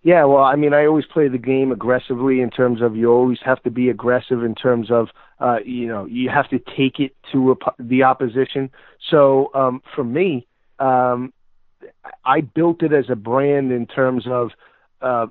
[0.04, 3.38] Yeah, well, I mean, I always play the game aggressively in terms of you always
[3.46, 5.10] have to be aggressive in terms of,
[5.40, 8.72] uh, you know, you have to take it to a, the opposition.
[9.12, 10.48] So um, for me,
[10.80, 11.32] um,
[12.26, 14.52] I built it as a brand in terms of
[15.02, 15.28] uh,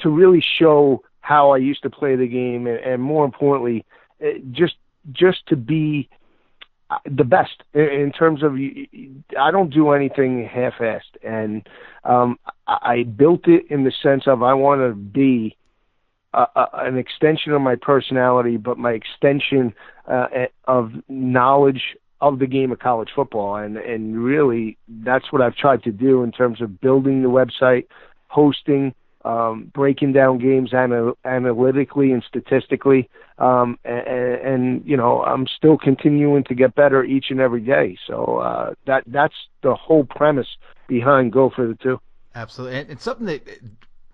[0.00, 3.86] to really show how I used to play the game, and, and more importantly,
[4.22, 4.76] uh, just
[5.12, 6.08] just to be
[7.04, 8.54] the best in terms of
[9.38, 11.66] I don't do anything half-assed, and
[12.04, 15.56] um, I built it in the sense of I want to be
[16.32, 19.74] a, a, an extension of my personality, but my extension
[20.08, 20.26] uh,
[20.66, 25.82] of knowledge of the game of college football, and and really that's what I've tried
[25.84, 27.86] to do in terms of building the website,
[28.28, 28.94] hosting,
[29.24, 33.08] um, breaking down games anal- analytically and statistically,
[33.38, 37.96] um, and, and you know I'm still continuing to get better each and every day.
[38.06, 40.48] So uh, that that's the whole premise
[40.88, 42.00] behind Go for the Two.
[42.34, 43.42] Absolutely, and it's something that.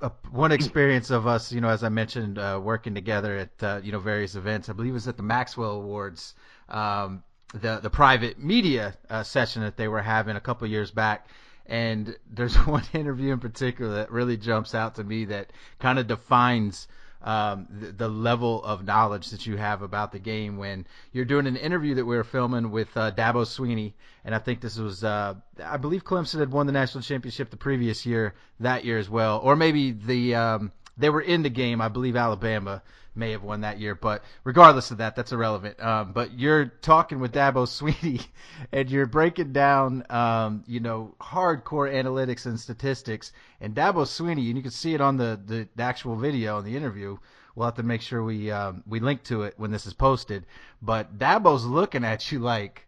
[0.03, 3.81] Uh, one experience of us, you know, as I mentioned, uh, working together at uh,
[3.85, 4.71] you know various events.
[4.71, 6.35] I believe it was at the Maxwell Awards.
[6.71, 11.27] Um, the the private media uh, session that they were having a couple years back.
[11.71, 16.07] And there's one interview in particular that really jumps out to me that kind of
[16.07, 16.87] defines
[17.23, 21.47] um, the, the, level of knowledge that you have about the game when you're doing
[21.47, 23.93] an interview that we were filming with uh, Dabo Swinney,
[24.25, 27.59] and I think this was, uh, I believe Clemson had won the national championship the
[27.59, 31.81] previous year, that year as well, or maybe the um, they were in the game.
[31.81, 32.83] I believe Alabama
[33.15, 33.95] may have won that year.
[33.95, 35.81] But regardless of that, that's irrelevant.
[35.83, 38.27] Um, but you're talking with Dabo Swinney,
[38.73, 43.33] and you're breaking down, um, you know, hardcore analytics and statistics.
[43.61, 46.77] And Dabo Swinney, and you can see it on the, the, actual video in the
[46.77, 47.17] interview.
[47.55, 50.47] We'll have to make sure we um, we link to it when this is posted.
[50.81, 52.87] But Dabo's looking at you like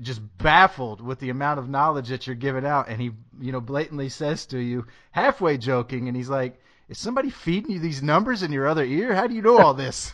[0.00, 3.60] just baffled with the amount of knowledge that you're giving out, and he, you know,
[3.60, 8.42] blatantly says to you, halfway joking, and he's like, is somebody feeding you these numbers
[8.42, 9.14] in your other ear?
[9.14, 10.12] How do you know all this?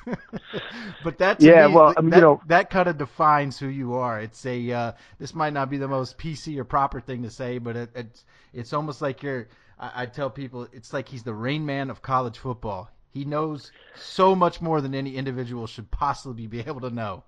[1.04, 3.68] but that yeah, me, well, I mean, that, you know, that kind of defines who
[3.68, 4.20] you are.
[4.20, 7.58] It's a uh, this might not be the most PC or proper thing to say,
[7.58, 9.48] but it, it's it's almost like you're.
[9.78, 12.90] I, I tell people it's like he's the rain man of college football.
[13.10, 17.24] He knows so much more than any individual should possibly be able to know.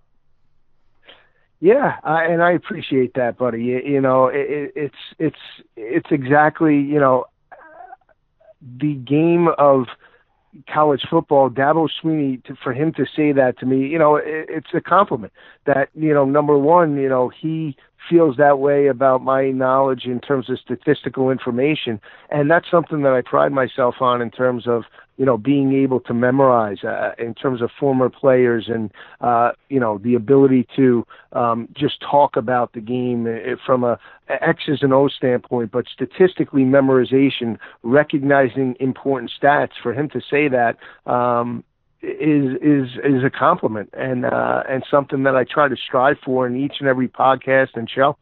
[1.60, 3.62] Yeah, uh, and I appreciate that, buddy.
[3.62, 5.38] You, you know, it, it's it's
[5.76, 7.26] it's exactly you know
[8.60, 9.86] the game of
[10.68, 14.46] college football, Dabo Swinney, to, for him to say that to me, you know, it,
[14.48, 15.32] it's a compliment.
[15.66, 17.76] That you know, number one, you know, he
[18.08, 23.12] feels that way about my knowledge in terms of statistical information, and that's something that
[23.12, 24.84] I pride myself on in terms of
[25.16, 29.78] you know being able to memorize uh, in terms of former players and uh, you
[29.78, 34.92] know the ability to um, just talk about the game uh, from a X's and
[34.92, 39.72] O's standpoint, but statistically memorization, recognizing important stats.
[39.82, 40.76] For him to say that
[41.10, 41.64] um,
[42.02, 46.46] is is is a compliment and uh, and something that I try to strive for
[46.46, 48.16] in each and every podcast and show.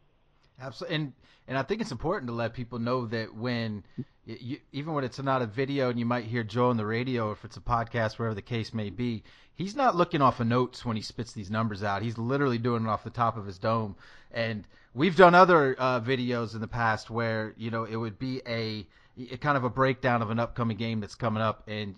[0.61, 1.13] Absolutely, and
[1.47, 3.83] and I think it's important to let people know that when
[4.25, 7.31] you, even when it's not a video and you might hear Joe on the radio,
[7.31, 9.23] if it's a podcast, wherever the case may be,
[9.55, 12.01] he's not looking off of notes when he spits these numbers out.
[12.01, 13.95] He's literally doing it off the top of his dome.
[14.31, 18.41] And we've done other uh, videos in the past where you know it would be
[18.47, 18.85] a,
[19.31, 21.95] a kind of a breakdown of an upcoming game that's coming up, and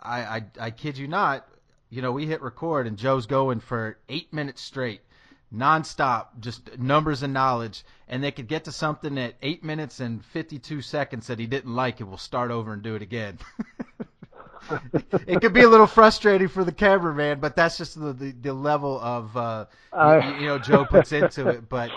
[0.00, 1.46] I, I, I kid you not,
[1.90, 5.00] you know, we hit record and Joe's going for eight minutes straight,
[5.54, 10.24] nonstop, just numbers and knowledge, and they could get to something at eight minutes and
[10.24, 13.38] 52 seconds that he didn't like, and we'll start over and do it again.
[15.26, 18.52] it could be a little frustrating for the cameraman, but that's just the the, the
[18.52, 21.68] level of uh, uh, you, you know Joe puts into it.
[21.68, 21.90] But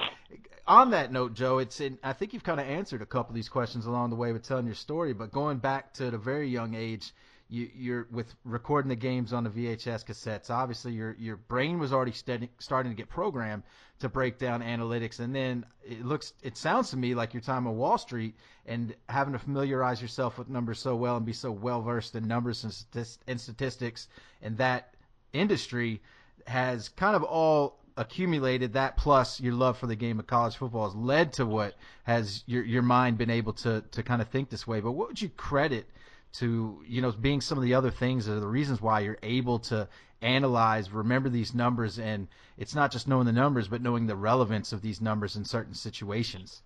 [0.67, 3.35] on that note, Joe, it's in, I think you've kind of answered a couple of
[3.35, 6.49] these questions along the way with telling your story, but going back to the very
[6.49, 7.13] young age,
[7.49, 10.49] you, you're with recording the games on the VHS cassettes.
[10.49, 13.63] Obviously, your your brain was already steady, starting to get programmed
[13.99, 17.65] to break down analytics, and then it looks, it sounds to me like your time
[17.65, 21.51] on Wall Street and having to familiarize yourself with numbers so well and be so
[21.51, 24.07] well versed in numbers and statistics
[24.41, 24.93] and that
[25.33, 26.01] industry
[26.45, 30.85] has kind of all accumulated that plus your love for the game of college football
[30.85, 34.49] has led to what has your your mind been able to to kind of think
[34.49, 34.79] this way.
[34.79, 35.89] But what would you credit
[36.33, 39.59] to you know being some of the other things are the reasons why you're able
[39.59, 39.87] to
[40.21, 44.73] analyze, remember these numbers, and it's not just knowing the numbers, but knowing the relevance
[44.73, 46.63] of these numbers in certain situations.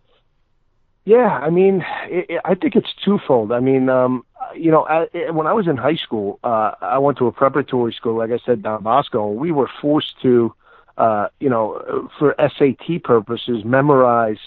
[1.03, 3.51] Yeah, I mean, it, it, I think it's twofold.
[3.51, 4.23] I mean, um,
[4.55, 7.91] you know, I, when I was in high school, uh, I went to a preparatory
[7.91, 10.53] school, like I said, Don Bosco, and we were forced to
[10.97, 14.37] uh, you know, for SAT purposes, memorize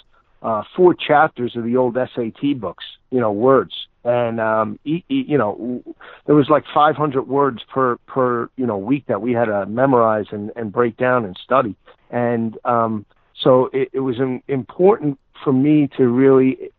[0.43, 3.75] uh, four chapters of the old SAT books, you know, words.
[4.05, 5.83] And um, e- you know,
[6.27, 10.27] there was like 500 words per per you know week that we had to memorize
[10.31, 11.75] and, and break down and study.
[12.11, 13.07] And um,
[13.41, 14.17] so it, it was
[14.49, 16.71] important for me to really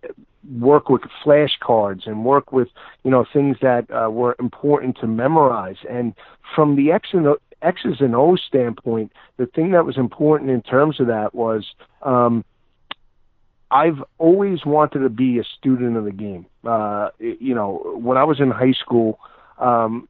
[0.60, 2.68] work with flashcards and work with
[3.04, 5.78] you know things that uh, were important to memorize.
[5.90, 6.14] And
[6.56, 7.28] from the X and
[7.62, 11.66] X's and O's standpoint, the thing that was important in terms of that was
[12.04, 12.46] um,
[13.72, 16.46] I've always wanted to be a student of the game.
[16.64, 19.20] Uh, you know, when I was in high school,
[19.60, 20.08] um,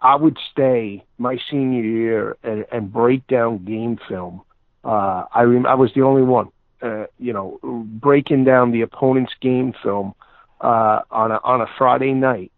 [0.00, 4.42] I would stay my senior year and, and break down game film.
[4.84, 6.48] Uh, I rem- I was the only one,
[6.82, 10.14] uh, you know, breaking down the opponent's game film
[10.60, 12.52] uh, on a on a Friday night,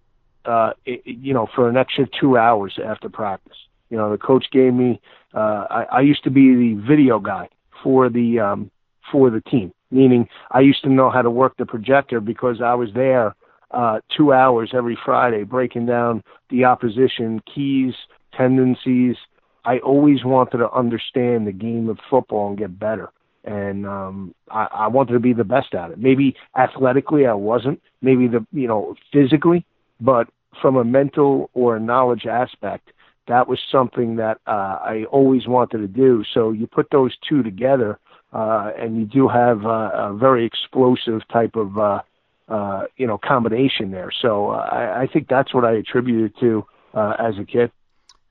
[0.44, 3.56] uh, it, you know, for an extra two hours after practice.
[3.90, 5.00] You know, the coach gave me.
[5.34, 7.48] Uh, I, I used to be the video guy
[7.82, 8.70] for the um,
[9.10, 12.74] for the team, meaning I used to know how to work the projector because I
[12.74, 13.34] was there
[13.70, 17.94] uh, two hours every Friday breaking down the opposition keys,
[18.36, 19.16] tendencies.
[19.64, 23.10] I always wanted to understand the game of football and get better.
[23.44, 25.98] And um, I, I wanted to be the best at it.
[25.98, 29.64] Maybe athletically I wasn't, maybe the you know physically,
[30.00, 30.28] but
[30.60, 32.90] from a mental or a knowledge aspect,
[33.28, 36.24] that was something that uh, I always wanted to do.
[36.32, 37.98] So you put those two together,
[38.32, 42.00] uh, and you do have uh, a very explosive type of uh,
[42.48, 44.10] uh, you know combination there.
[44.22, 47.70] So uh, I, I think that's what I attributed to uh, as a kid.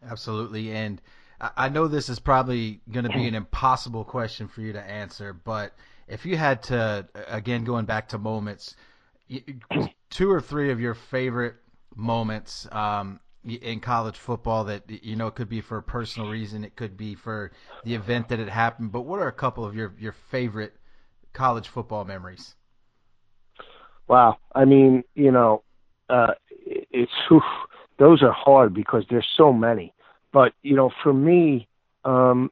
[0.08, 1.02] Absolutely, and
[1.58, 5.34] I know this is probably going to be an impossible question for you to answer,
[5.34, 5.74] but
[6.08, 8.76] if you had to, again, going back to moments,
[10.10, 11.56] two or three of your favorite
[11.96, 16.64] moments um, in college football that you know it could be for a personal reason,
[16.64, 17.52] it could be for
[17.84, 18.92] the event that it happened.
[18.92, 20.74] But what are a couple of your your favorite
[21.34, 22.56] college football memories?
[24.08, 25.64] Wow, I mean, you know,
[26.10, 26.34] uh,
[26.66, 27.42] it's whew,
[27.98, 29.94] those are hard because there's so many.
[30.32, 31.68] But you know, for me,
[32.04, 32.52] um,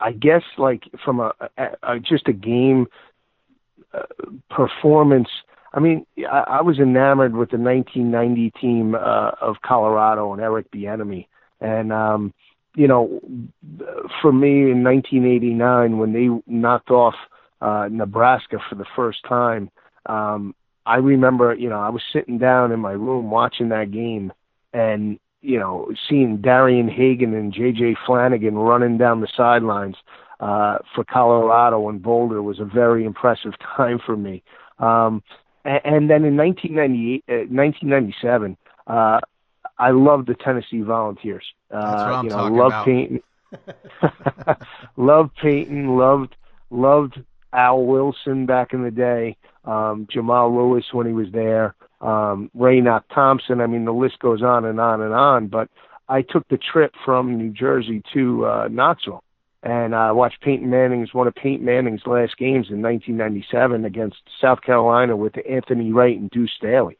[0.00, 2.86] I guess like from a, a, a just a game
[3.92, 4.02] uh,
[4.48, 5.28] performance
[5.72, 10.70] I mean, I, I was enamored with the 1990 team uh, of Colorado and Eric
[10.70, 11.26] Bieniemy,
[11.60, 12.34] and um,
[12.74, 13.20] you know,
[14.20, 17.14] for me in 1989 when they knocked off
[17.60, 19.70] uh, Nebraska for the first time,
[20.06, 20.54] um,
[20.86, 24.32] I remember, you know, I was sitting down in my room watching that game,
[24.72, 27.96] and you know, seeing Darian Hagan and J.J.
[28.06, 29.96] Flannigan running down the sidelines
[30.40, 34.42] uh, for Colorado and Boulder was a very impressive time for me.
[34.78, 35.22] Um,
[35.64, 38.56] and then in 1998, uh, 1997,
[38.86, 39.20] uh,
[39.78, 41.44] I loved the Tennessee Volunteers.
[41.70, 42.84] Uh, That's what I'm you know, loved about.
[42.84, 43.22] Peyton,
[44.96, 46.36] loved Peyton, loved
[46.70, 47.20] loved
[47.52, 53.04] Al Wilson back in the day, um, Jamal Lewis when he was there, um, Raynoch
[53.12, 53.60] Thompson.
[53.60, 55.48] I mean, the list goes on and on and on.
[55.48, 55.68] But
[56.08, 59.22] I took the trip from New Jersey to uh, Knoxville,
[59.62, 64.18] and I uh, watched Peyton Manning's one of Peyton Manning's last games in 1997 against
[64.40, 66.98] South Carolina with Anthony Wright and Deuce Staley,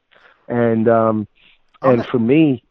[0.48, 1.26] and um,
[1.82, 2.64] and that, for me.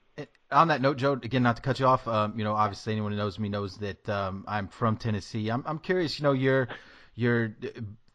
[0.51, 3.11] On that note, Joe, again, not to cut you off, um, you know, obviously anyone
[3.11, 5.49] who knows me knows that um, I'm from Tennessee.
[5.49, 6.67] I'm, I'm curious, you know, your
[7.13, 7.55] your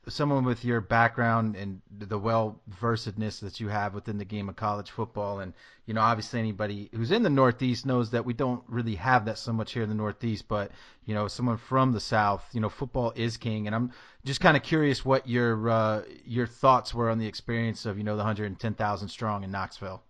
[0.08, 4.56] someone with your background and the well versedness that you have within the game of
[4.56, 5.52] college football, and
[5.86, 9.38] you know, obviously anybody who's in the Northeast knows that we don't really have that
[9.38, 10.46] so much here in the Northeast.
[10.48, 10.70] But
[11.04, 13.92] you know, someone from the South, you know, football is king, and I'm
[14.24, 18.04] just kind of curious what your uh, your thoughts were on the experience of you
[18.04, 20.02] know the 110,000 strong in Knoxville.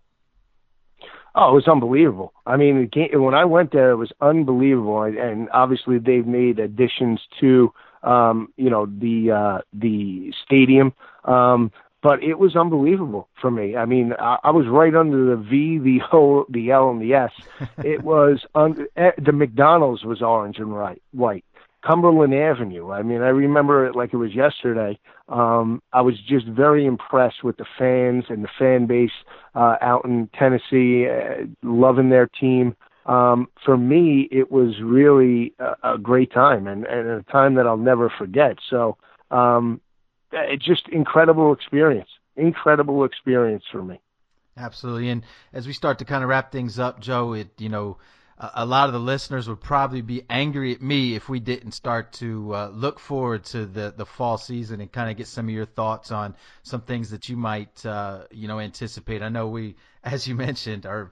[1.37, 2.33] Oh, it was unbelievable.
[2.45, 7.73] I mean, when I went there, it was unbelievable, and obviously they've made additions to
[8.05, 10.93] um, you know, the uh, the stadium.
[11.25, 13.75] Um, but it was unbelievable for me.
[13.75, 17.15] I mean, I, I was right under the V, the O, the L, and the
[17.15, 17.31] S.
[17.83, 21.01] It was under eh, the McDonald's was orange and white.
[21.11, 21.45] White.
[21.85, 22.91] Cumberland Avenue.
[22.91, 24.99] I mean, I remember it like it was yesterday.
[25.29, 29.11] Um, I was just very impressed with the fans and the fan base
[29.53, 32.75] uh, out in Tennessee, uh, loving their team
[33.05, 37.67] um, for me, it was really a, a great time and, and a time that
[37.67, 38.57] I'll never forget.
[38.69, 38.97] So,
[39.31, 39.81] um,
[40.31, 43.99] it's just incredible experience, incredible experience for me.
[44.57, 45.09] Absolutely.
[45.09, 47.97] And as we start to kind of wrap things up, Joe, it, you know,
[48.37, 52.11] a lot of the listeners would probably be angry at me if we didn't start
[52.13, 55.53] to uh, look forward to the, the fall season and kind of get some of
[55.53, 59.21] your thoughts on some things that you might, uh, you know, anticipate.
[59.21, 61.11] I know we, as you mentioned, are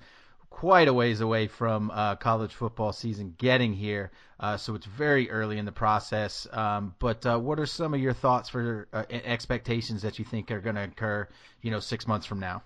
[0.53, 5.29] quite a ways away from uh, college football season getting here, uh, so it's very
[5.31, 6.47] early in the process.
[6.53, 10.51] Um, but uh, what are some of your thoughts for uh, expectations that you think
[10.51, 11.27] are going to occur,
[11.63, 12.61] you know, six months from now?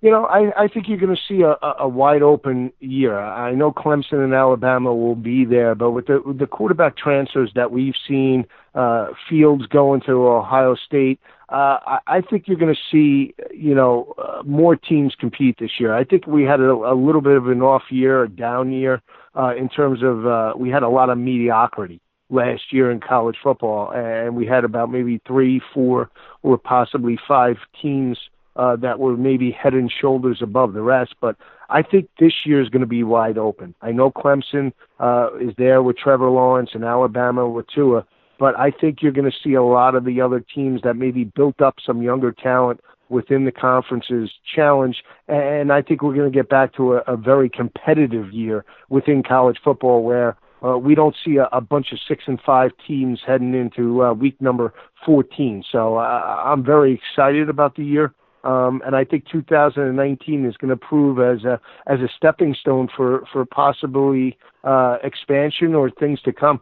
[0.00, 3.16] You know, I, I think you're going to see a, a wide open year.
[3.16, 7.52] I know Clemson and Alabama will be there, but with the with the quarterback transfers
[7.54, 11.20] that we've seen, uh, Fields going to Ohio State,
[11.52, 15.72] uh, I, I think you're going to see, you know, uh, more teams compete this
[15.78, 15.94] year.
[15.94, 19.02] I think we had a, a little bit of an off year, a down year,
[19.36, 22.00] uh, in terms of uh, we had a lot of mediocrity
[22.30, 26.10] last year in college football, and we had about maybe three, four,
[26.42, 28.18] or possibly five teams
[28.56, 31.14] uh, that were maybe head and shoulders above the rest.
[31.20, 31.36] But
[31.68, 33.74] I think this year is going to be wide open.
[33.82, 38.06] I know Clemson uh, is there with Trevor Lawrence and Alabama with Tua,
[38.42, 41.22] but I think you're going to see a lot of the other teams that maybe
[41.22, 45.04] built up some younger talent within the conference's challenge.
[45.28, 49.22] And I think we're going to get back to a, a very competitive year within
[49.22, 53.20] college football where uh, we don't see a, a bunch of six and five teams
[53.24, 54.74] heading into uh, week number
[55.06, 55.62] 14.
[55.70, 58.12] So uh, I'm very excited about the year.
[58.42, 62.88] Um, and I think 2019 is going to prove as a as a stepping stone
[62.88, 66.60] for for possibly uh, expansion or things to come.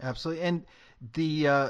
[0.00, 0.64] Absolutely, and
[1.14, 1.68] the uh,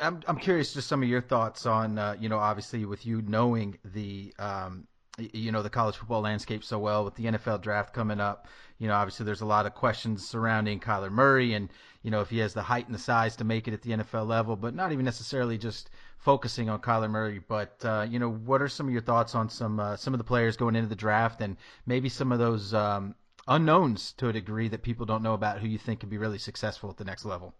[0.00, 3.22] I'm I'm curious just some of your thoughts on uh, you know obviously with you
[3.22, 4.86] knowing the um,
[5.18, 8.48] you know the college football landscape so well with the NFL draft coming up.
[8.78, 11.70] You know, obviously there's a lot of questions surrounding Kyler Murray and
[12.02, 13.92] you know if he has the height and the size to make it at the
[13.92, 18.30] NFL level, but not even necessarily just focusing on Kyler Murray, but uh, you know,
[18.30, 20.88] what are some of your thoughts on some uh, some of the players going into
[20.88, 21.56] the draft, and
[21.86, 23.14] maybe some of those um,
[23.46, 26.38] unknowns to a degree that people don't know about who you think could be really
[26.38, 27.54] successful at the next level?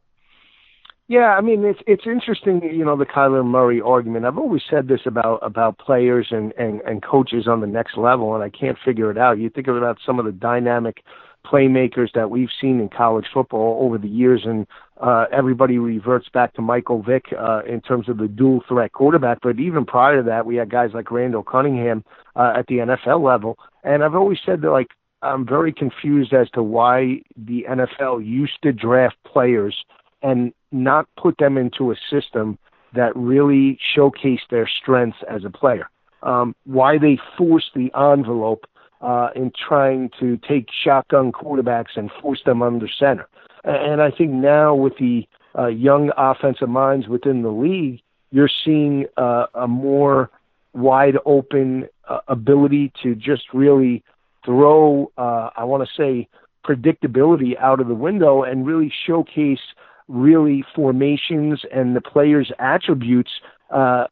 [1.09, 4.25] Yeah, I mean it's it's interesting, you know, the Kyler Murray argument.
[4.25, 8.35] I've always said this about about players and and and coaches on the next level,
[8.35, 9.39] and I can't figure it out.
[9.39, 11.05] You think about some of the dynamic
[11.45, 14.67] playmakers that we've seen in college football over the years, and
[15.01, 19.39] uh, everybody reverts back to Michael Vick uh, in terms of the dual threat quarterback.
[19.43, 22.03] But even prior to that, we had guys like Randall Cunningham
[22.35, 23.59] uh, at the NFL level.
[23.85, 24.89] And I've always said that, like,
[25.23, 29.77] I'm very confused as to why the NFL used to draft players
[30.23, 32.59] and not put them into a system
[32.95, 35.89] that really showcased their strengths as a player.
[36.23, 38.67] Um, why they forced the envelope
[39.01, 43.29] uh, in trying to take shotgun quarterbacks and force them under center.
[43.64, 45.27] And I think now with the
[45.59, 48.01] uh, young offensive minds within the league,
[48.31, 50.31] you're seeing uh, a more
[50.73, 54.05] wide open uh, ability to just really
[54.45, 56.29] throw, uh, I want to say,
[56.64, 59.61] predictability out of the window and really showcase
[60.09, 63.31] really formations and the players' attributes
[63.71, 64.07] uh,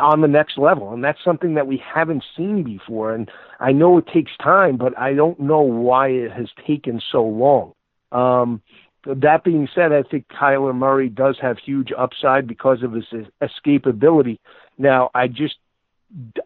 [0.00, 0.92] on the next level.
[0.92, 3.14] And that's something that we haven't seen before.
[3.14, 3.30] And
[3.60, 7.74] I know it takes time, but I don't know why it has taken so long.
[8.10, 8.62] Um,
[9.04, 13.04] that being said, I think Kyler Murray does have huge upside because of his
[13.42, 14.38] escapability.
[14.76, 15.56] Now, I just,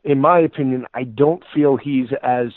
[0.05, 2.49] in my opinion, I don't feel he's as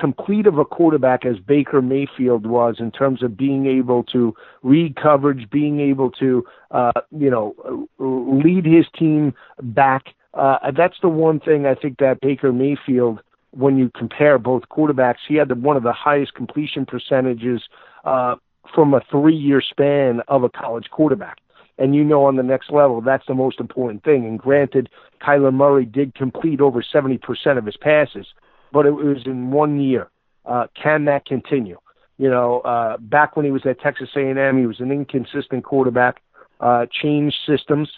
[0.00, 4.96] complete of a quarterback as Baker Mayfield was in terms of being able to read
[4.96, 10.14] coverage, being able to, uh, you know, lead his team back.
[10.32, 13.20] Uh, that's the one thing I think that Baker Mayfield,
[13.50, 17.62] when you compare both quarterbacks, he had the, one of the highest completion percentages
[18.04, 18.36] uh,
[18.74, 21.38] from a three-year span of a college quarterback.
[21.76, 24.26] And you know, on the next level, that's the most important thing.
[24.26, 24.88] And granted,
[25.20, 28.26] Kyler Murray did complete over 70% of his passes,
[28.72, 30.10] but it was in one year.
[30.44, 31.78] Uh, can that continue?
[32.18, 36.22] You know, uh, back when he was at Texas A&M, he was an inconsistent quarterback.
[36.60, 37.88] Uh, changed systems.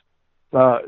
[0.52, 0.78] Uh,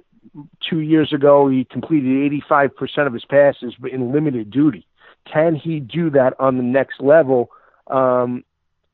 [0.68, 4.87] two years ago, he completed 85% of his passes but in limited duty.
[5.30, 7.51] Can he do that on the next level?
[7.89, 8.45] Um,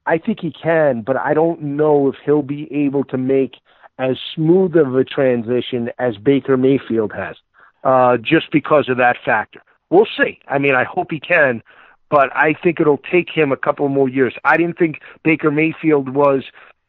[0.06, 3.56] I think he can, but I don't know if he'll be able to make
[3.98, 7.36] as smooth of a transition as Baker Mayfield has,
[7.84, 9.60] uh, just because of that factor.
[9.90, 10.38] We'll see.
[10.48, 11.62] I mean, I hope he can,
[12.10, 14.34] but I think it'll take him a couple more years.
[14.44, 16.44] I didn't think Baker Mayfield was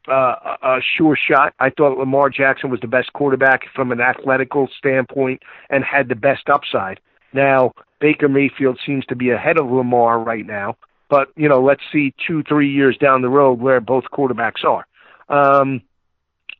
[0.08, 1.54] uh, a sure shot.
[1.60, 6.16] I thought Lamar Jackson was the best quarterback from an athletical standpoint and had the
[6.16, 6.99] best upside.
[7.34, 10.76] Now, Baker Mayfield seems to be ahead of Lamar right now,
[11.10, 14.86] but you know, let's see two, three years down the road where both quarterbacks are.
[15.30, 15.82] Um,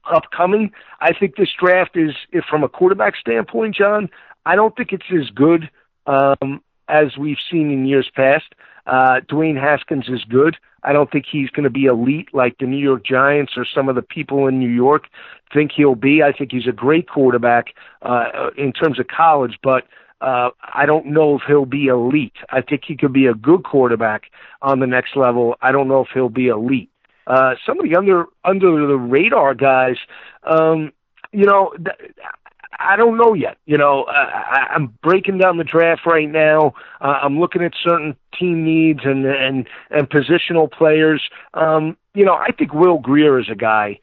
[0.10, 4.10] upcoming, I think this draft is, if from a quarterback standpoint, John,
[4.46, 5.70] I don't think it's as good
[6.08, 8.54] um, as we've seen in years past.
[8.88, 10.58] Uh, Dwayne Haskins is good.
[10.84, 13.88] I don't think he's going to be elite like the New York Giants or some
[13.88, 15.06] of the people in New York
[15.54, 16.24] think he'll be.
[16.24, 19.86] I think he's a great quarterback uh, in terms of college, but
[20.22, 22.36] uh, I don't know if he'll be elite.
[22.50, 24.24] I think he could be a good quarterback
[24.62, 25.56] on the next level.
[25.62, 26.90] I don't know if he'll be elite.
[27.28, 29.98] Uh, some of the under under the radar guys,
[30.44, 30.92] um,
[31.32, 32.14] you know, th-
[32.84, 33.58] I don't know yet.
[33.66, 36.74] You know, I, I'm breaking down the draft right now.
[37.00, 41.22] Uh, I'm looking at certain team needs and and and positional players.
[41.54, 44.00] Um, you know, I think Will Grier is a guy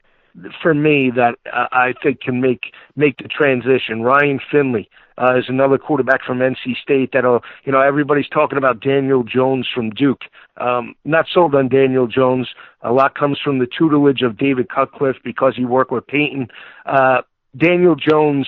[0.62, 4.02] for me that uh, I think can make make the transition.
[4.02, 8.80] Ryan Finley uh, is another quarterback from NC State that'll you know everybody's talking about
[8.80, 10.22] Daniel Jones from Duke.
[10.56, 12.48] Um, not sold on Daniel Jones.
[12.82, 16.48] A lot comes from the tutelage of David Cutcliffe because he worked with Peyton.
[16.86, 17.22] Uh,
[17.56, 18.46] Daniel Jones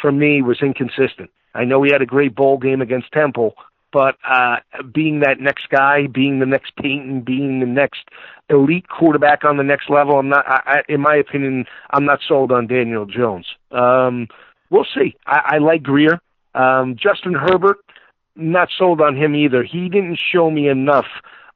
[0.00, 1.30] for me was inconsistent.
[1.54, 3.54] I know he had a great bowl game against Temple,
[3.92, 4.56] but uh,
[4.92, 8.08] being that next guy, being the next Peyton, being the next
[8.48, 10.46] elite quarterback on the next level, I'm not.
[10.46, 13.46] I, I, in my opinion, I'm not sold on Daniel Jones.
[13.70, 14.28] Um,
[14.70, 15.14] we'll see.
[15.26, 16.20] I, I like Grier,
[16.54, 17.78] Um, Justin Herbert,
[18.34, 19.62] not sold on him either.
[19.62, 21.06] He didn't show me enough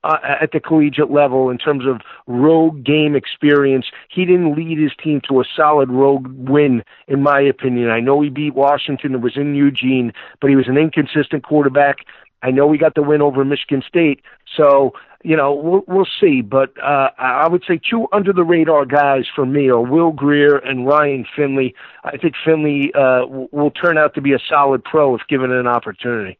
[0.06, 3.86] uh, at the collegiate level in terms of road game experience.
[4.08, 7.90] He didn't lead his team to a solid road win, in my opinion.
[7.90, 9.14] I know he beat Washington.
[9.14, 11.96] It was in Eugene, but he was an inconsistent quarterback.
[12.42, 14.20] I know we got the win over Michigan State,
[14.56, 14.92] so
[15.24, 16.42] you know we'll, we'll see.
[16.42, 20.56] But uh, I would say two under the radar guys for me are Will Grier
[20.56, 21.74] and Ryan Finley.
[22.04, 25.66] I think Finley uh, will turn out to be a solid pro if given an
[25.66, 26.38] opportunity.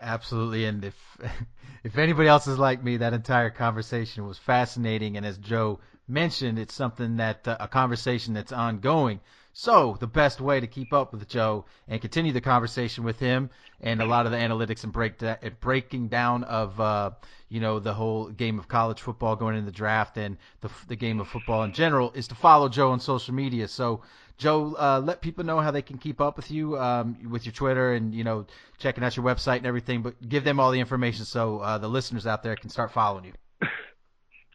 [0.00, 0.94] Absolutely, and if
[1.84, 6.58] if anybody else is like me, that entire conversation was fascinating, and as Joe mentioned,
[6.58, 9.20] it's something that uh, a conversation that's ongoing.
[9.54, 13.50] So the best way to keep up with Joe and continue the conversation with him
[13.80, 17.10] and a lot of the analytics and break da- breaking down of uh,
[17.50, 20.96] you know the whole game of college football going into the draft and the the
[20.96, 23.68] game of football in general is to follow Joe on social media.
[23.68, 24.00] So
[24.38, 27.52] Joe, uh, let people know how they can keep up with you um, with your
[27.52, 28.46] Twitter and you know
[28.78, 30.00] checking out your website and everything.
[30.00, 33.26] But give them all the information so uh, the listeners out there can start following
[33.26, 33.68] you.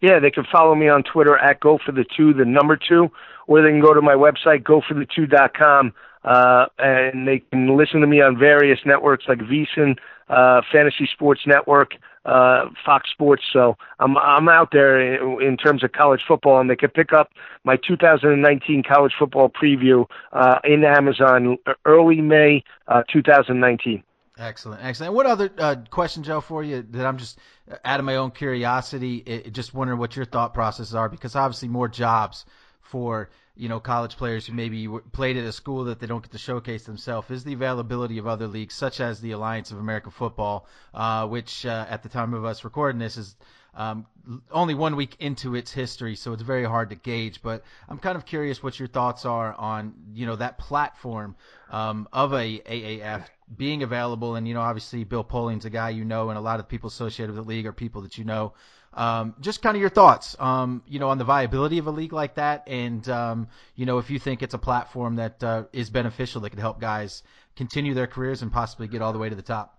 [0.02, 3.10] Yeah, they can follow me on Twitter at go for the two, the number two,
[3.48, 5.94] or they can go to my website goforthe2.com
[6.24, 9.98] uh, and they can listen to me on various networks like VSiN,
[10.30, 11.92] uh, Fantasy Sports Network,
[12.26, 13.44] uh, Fox Sports.
[13.54, 17.14] So I'm I'm out there in, in, terms of college football, and they can pick
[17.14, 17.30] up
[17.64, 24.04] my 2019 college football preview uh, in Amazon early May uh, 2019.
[24.38, 25.14] Excellent, excellent.
[25.14, 27.40] What other uh, question, Joe, for you that I'm just
[27.84, 31.70] out of my own curiosity, it, just wondering what your thought processes are because obviously
[31.70, 32.46] more jobs
[32.82, 36.32] for you know college players who maybe played at a school that they don't get
[36.32, 40.12] to showcase themselves is the availability of other leagues such as the Alliance of American
[40.12, 43.36] Football, uh, which uh, at the time of us recording this is
[43.76, 44.06] um,
[44.52, 47.42] only one week into its history, so it's very hard to gauge.
[47.42, 51.36] But I'm kind of curious what your thoughts are on you know that platform
[51.70, 56.06] um, of a AAF being available, and you know obviously Bill Polian's a guy you
[56.06, 58.54] know, and a lot of people associated with the league are people that you know.
[58.94, 62.14] Um, just kind of your thoughts, um, you know, on the viability of a league
[62.14, 65.92] like that, and um, you know, if you think it's a platform that uh, is
[65.92, 67.22] beneficial that could help guys
[67.56, 69.77] continue their careers and possibly get all the way to the top.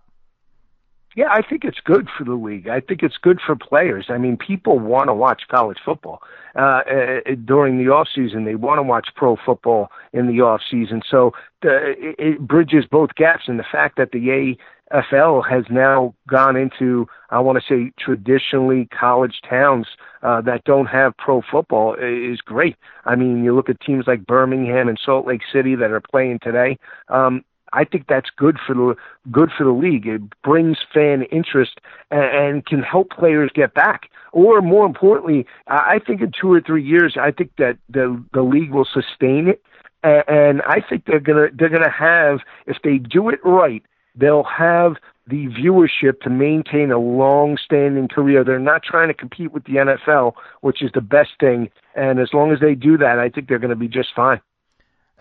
[1.15, 2.67] Yeah, I think it's good for the league.
[2.67, 4.05] I think it's good for players.
[4.09, 6.21] I mean, people want to watch college football
[6.55, 8.45] uh, uh, during the off season.
[8.45, 11.01] They want to watch pro football in the off season.
[11.09, 11.31] So
[11.61, 13.45] the, it, bridges both gaps.
[13.47, 14.55] And the fact that the
[14.91, 19.87] AFL has now gone into, I want to say, traditionally college towns
[20.21, 22.75] uh, that don't have pro football is great.
[23.05, 26.39] I mean, you look at teams like Birmingham and Salt Lake City that are playing
[26.43, 26.77] today.
[27.07, 27.43] Um,
[27.73, 28.95] I think that's good for the
[29.31, 30.07] good for the league.
[30.07, 31.79] It brings fan interest
[32.11, 34.09] and, and can help players get back.
[34.31, 38.41] Or more importantly, I think in two or three years, I think that the the
[38.41, 39.63] league will sustain it,
[40.03, 43.83] and, and I think they're gonna they're gonna have if they do it right,
[44.15, 44.95] they'll have
[45.27, 48.43] the viewership to maintain a long-standing career.
[48.43, 51.69] They're not trying to compete with the NFL, which is the best thing.
[51.95, 54.41] And as long as they do that, I think they're going to be just fine.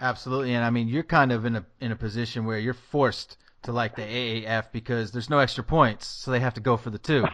[0.01, 3.37] Absolutely, and I mean you're kind of in a in a position where you're forced
[3.63, 6.91] to like the AAF because there's no extra points, so they have to go for
[6.91, 7.25] the two.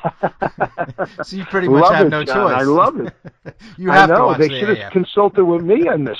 [1.23, 2.51] so you pretty much love have it, no John.
[2.51, 2.61] choice.
[2.61, 3.13] I love it.
[3.77, 4.77] you have I know to watch they the should AAF.
[4.79, 6.19] have consulted with me on this.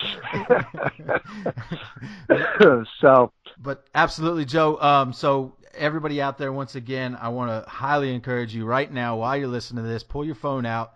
[3.01, 4.79] so But absolutely, Joe.
[4.81, 9.17] Um, so everybody out there, once again, I want to highly encourage you right now
[9.17, 10.95] while you're listening to this, pull your phone out,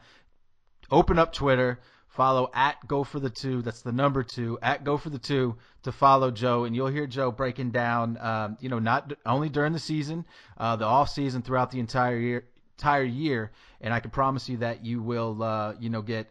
[0.91, 1.81] open up Twitter,
[2.19, 3.63] follow at Go for the Two.
[3.63, 7.07] That's the number two at Go for the Two to follow Joe, and you'll hear
[7.07, 8.19] Joe breaking down.
[8.19, 10.27] Um, you know, not only during the season,
[10.59, 12.45] uh, the off season, throughout the entire year,
[12.77, 16.29] entire year, and I can promise you that you will, uh, you know, get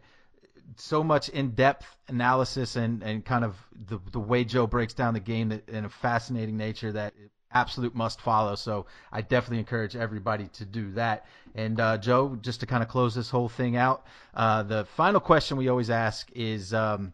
[0.76, 3.56] so much in-depth analysis and, and kind of
[3.88, 7.14] the the way Joe breaks down the game that, in a fascinating nature that
[7.52, 8.54] absolute must follow.
[8.54, 11.26] So I definitely encourage everybody to do that.
[11.54, 15.20] And uh, Joe, just to kind of close this whole thing out, uh, the final
[15.20, 17.12] question we always ask is, um,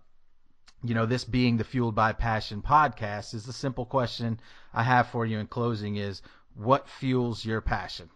[0.82, 4.40] you know, this being the Fueled by Passion podcast, is the simple question
[4.72, 6.20] I have for you in closing is,
[6.56, 8.10] what fuels your passion?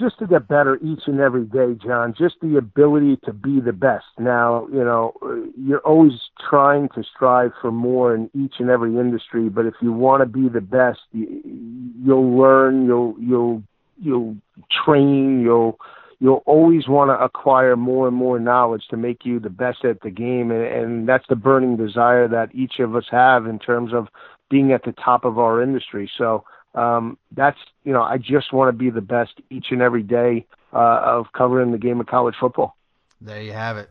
[0.00, 2.14] Just to get better each and every day, John.
[2.18, 4.06] Just the ability to be the best.
[4.18, 5.12] Now, you know,
[5.56, 6.12] you're always
[6.48, 10.26] trying to strive for more in each and every industry, but if you want to
[10.26, 13.62] be the best, you'll learn, you'll you'll
[14.00, 14.36] you'll
[14.84, 15.78] train, you'll
[16.18, 20.00] you'll always want to acquire more and more knowledge to make you the best at
[20.02, 23.92] the game, and, and that's the burning desire that each of us have in terms
[23.92, 24.08] of
[24.50, 26.10] being at the top of our industry.
[26.18, 26.44] So
[26.74, 30.46] um, that's you know I just want to be the best each and every day
[30.72, 32.76] uh, of covering the game of college football.
[33.20, 33.90] There you have it.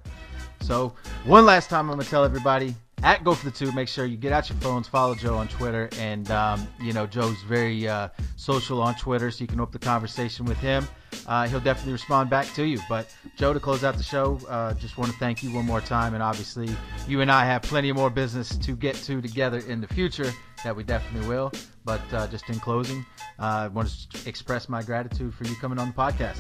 [0.62, 0.94] So
[1.26, 3.72] one last time, I'm gonna tell everybody at Go for the Two.
[3.72, 7.06] Make sure you get out your phones, follow Joe on Twitter, and um, you know
[7.06, 10.88] Joe's very uh, social on Twitter, so you can open the conversation with him.
[11.28, 12.80] Uh, he'll definitely respond back to you.
[12.88, 15.82] But Joe, to close out the show, uh, just want to thank you one more
[15.82, 16.70] time, and obviously
[17.08, 20.32] you and I have plenty more business to get to together in the future
[20.64, 21.51] that we definitely will.
[21.86, 23.05] But uh, just in closing,
[23.39, 26.39] uh, I want to express my gratitude for you coming on the podcast.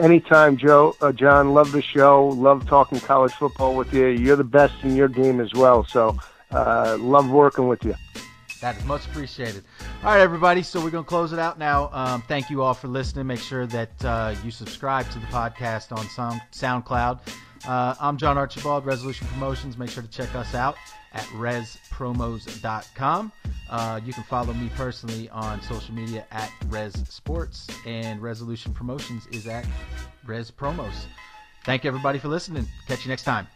[0.00, 0.94] Anytime, Joe.
[1.00, 2.28] Uh, John, love the show.
[2.28, 4.06] Love talking college football with you.
[4.06, 5.84] You're the best in your game as well.
[5.84, 6.16] So,
[6.52, 7.94] uh, love working with you.
[8.60, 9.64] That is much appreciated.
[10.02, 10.62] All right, everybody.
[10.62, 11.90] So we're going to close it out now.
[11.92, 13.26] Um, thank you all for listening.
[13.26, 17.20] Make sure that uh, you subscribe to the podcast on Sound, SoundCloud.
[17.66, 19.76] Uh, I'm John Archibald, Resolution Promotions.
[19.76, 20.76] Make sure to check us out
[21.12, 23.32] at respromos.com.
[23.68, 29.26] Uh, you can follow me personally on social media at Res Sports, and Resolution Promotions
[29.32, 29.66] is at
[30.24, 31.04] Res Promos.
[31.64, 32.66] Thank you, everybody, for listening.
[32.86, 33.46] Catch you next time.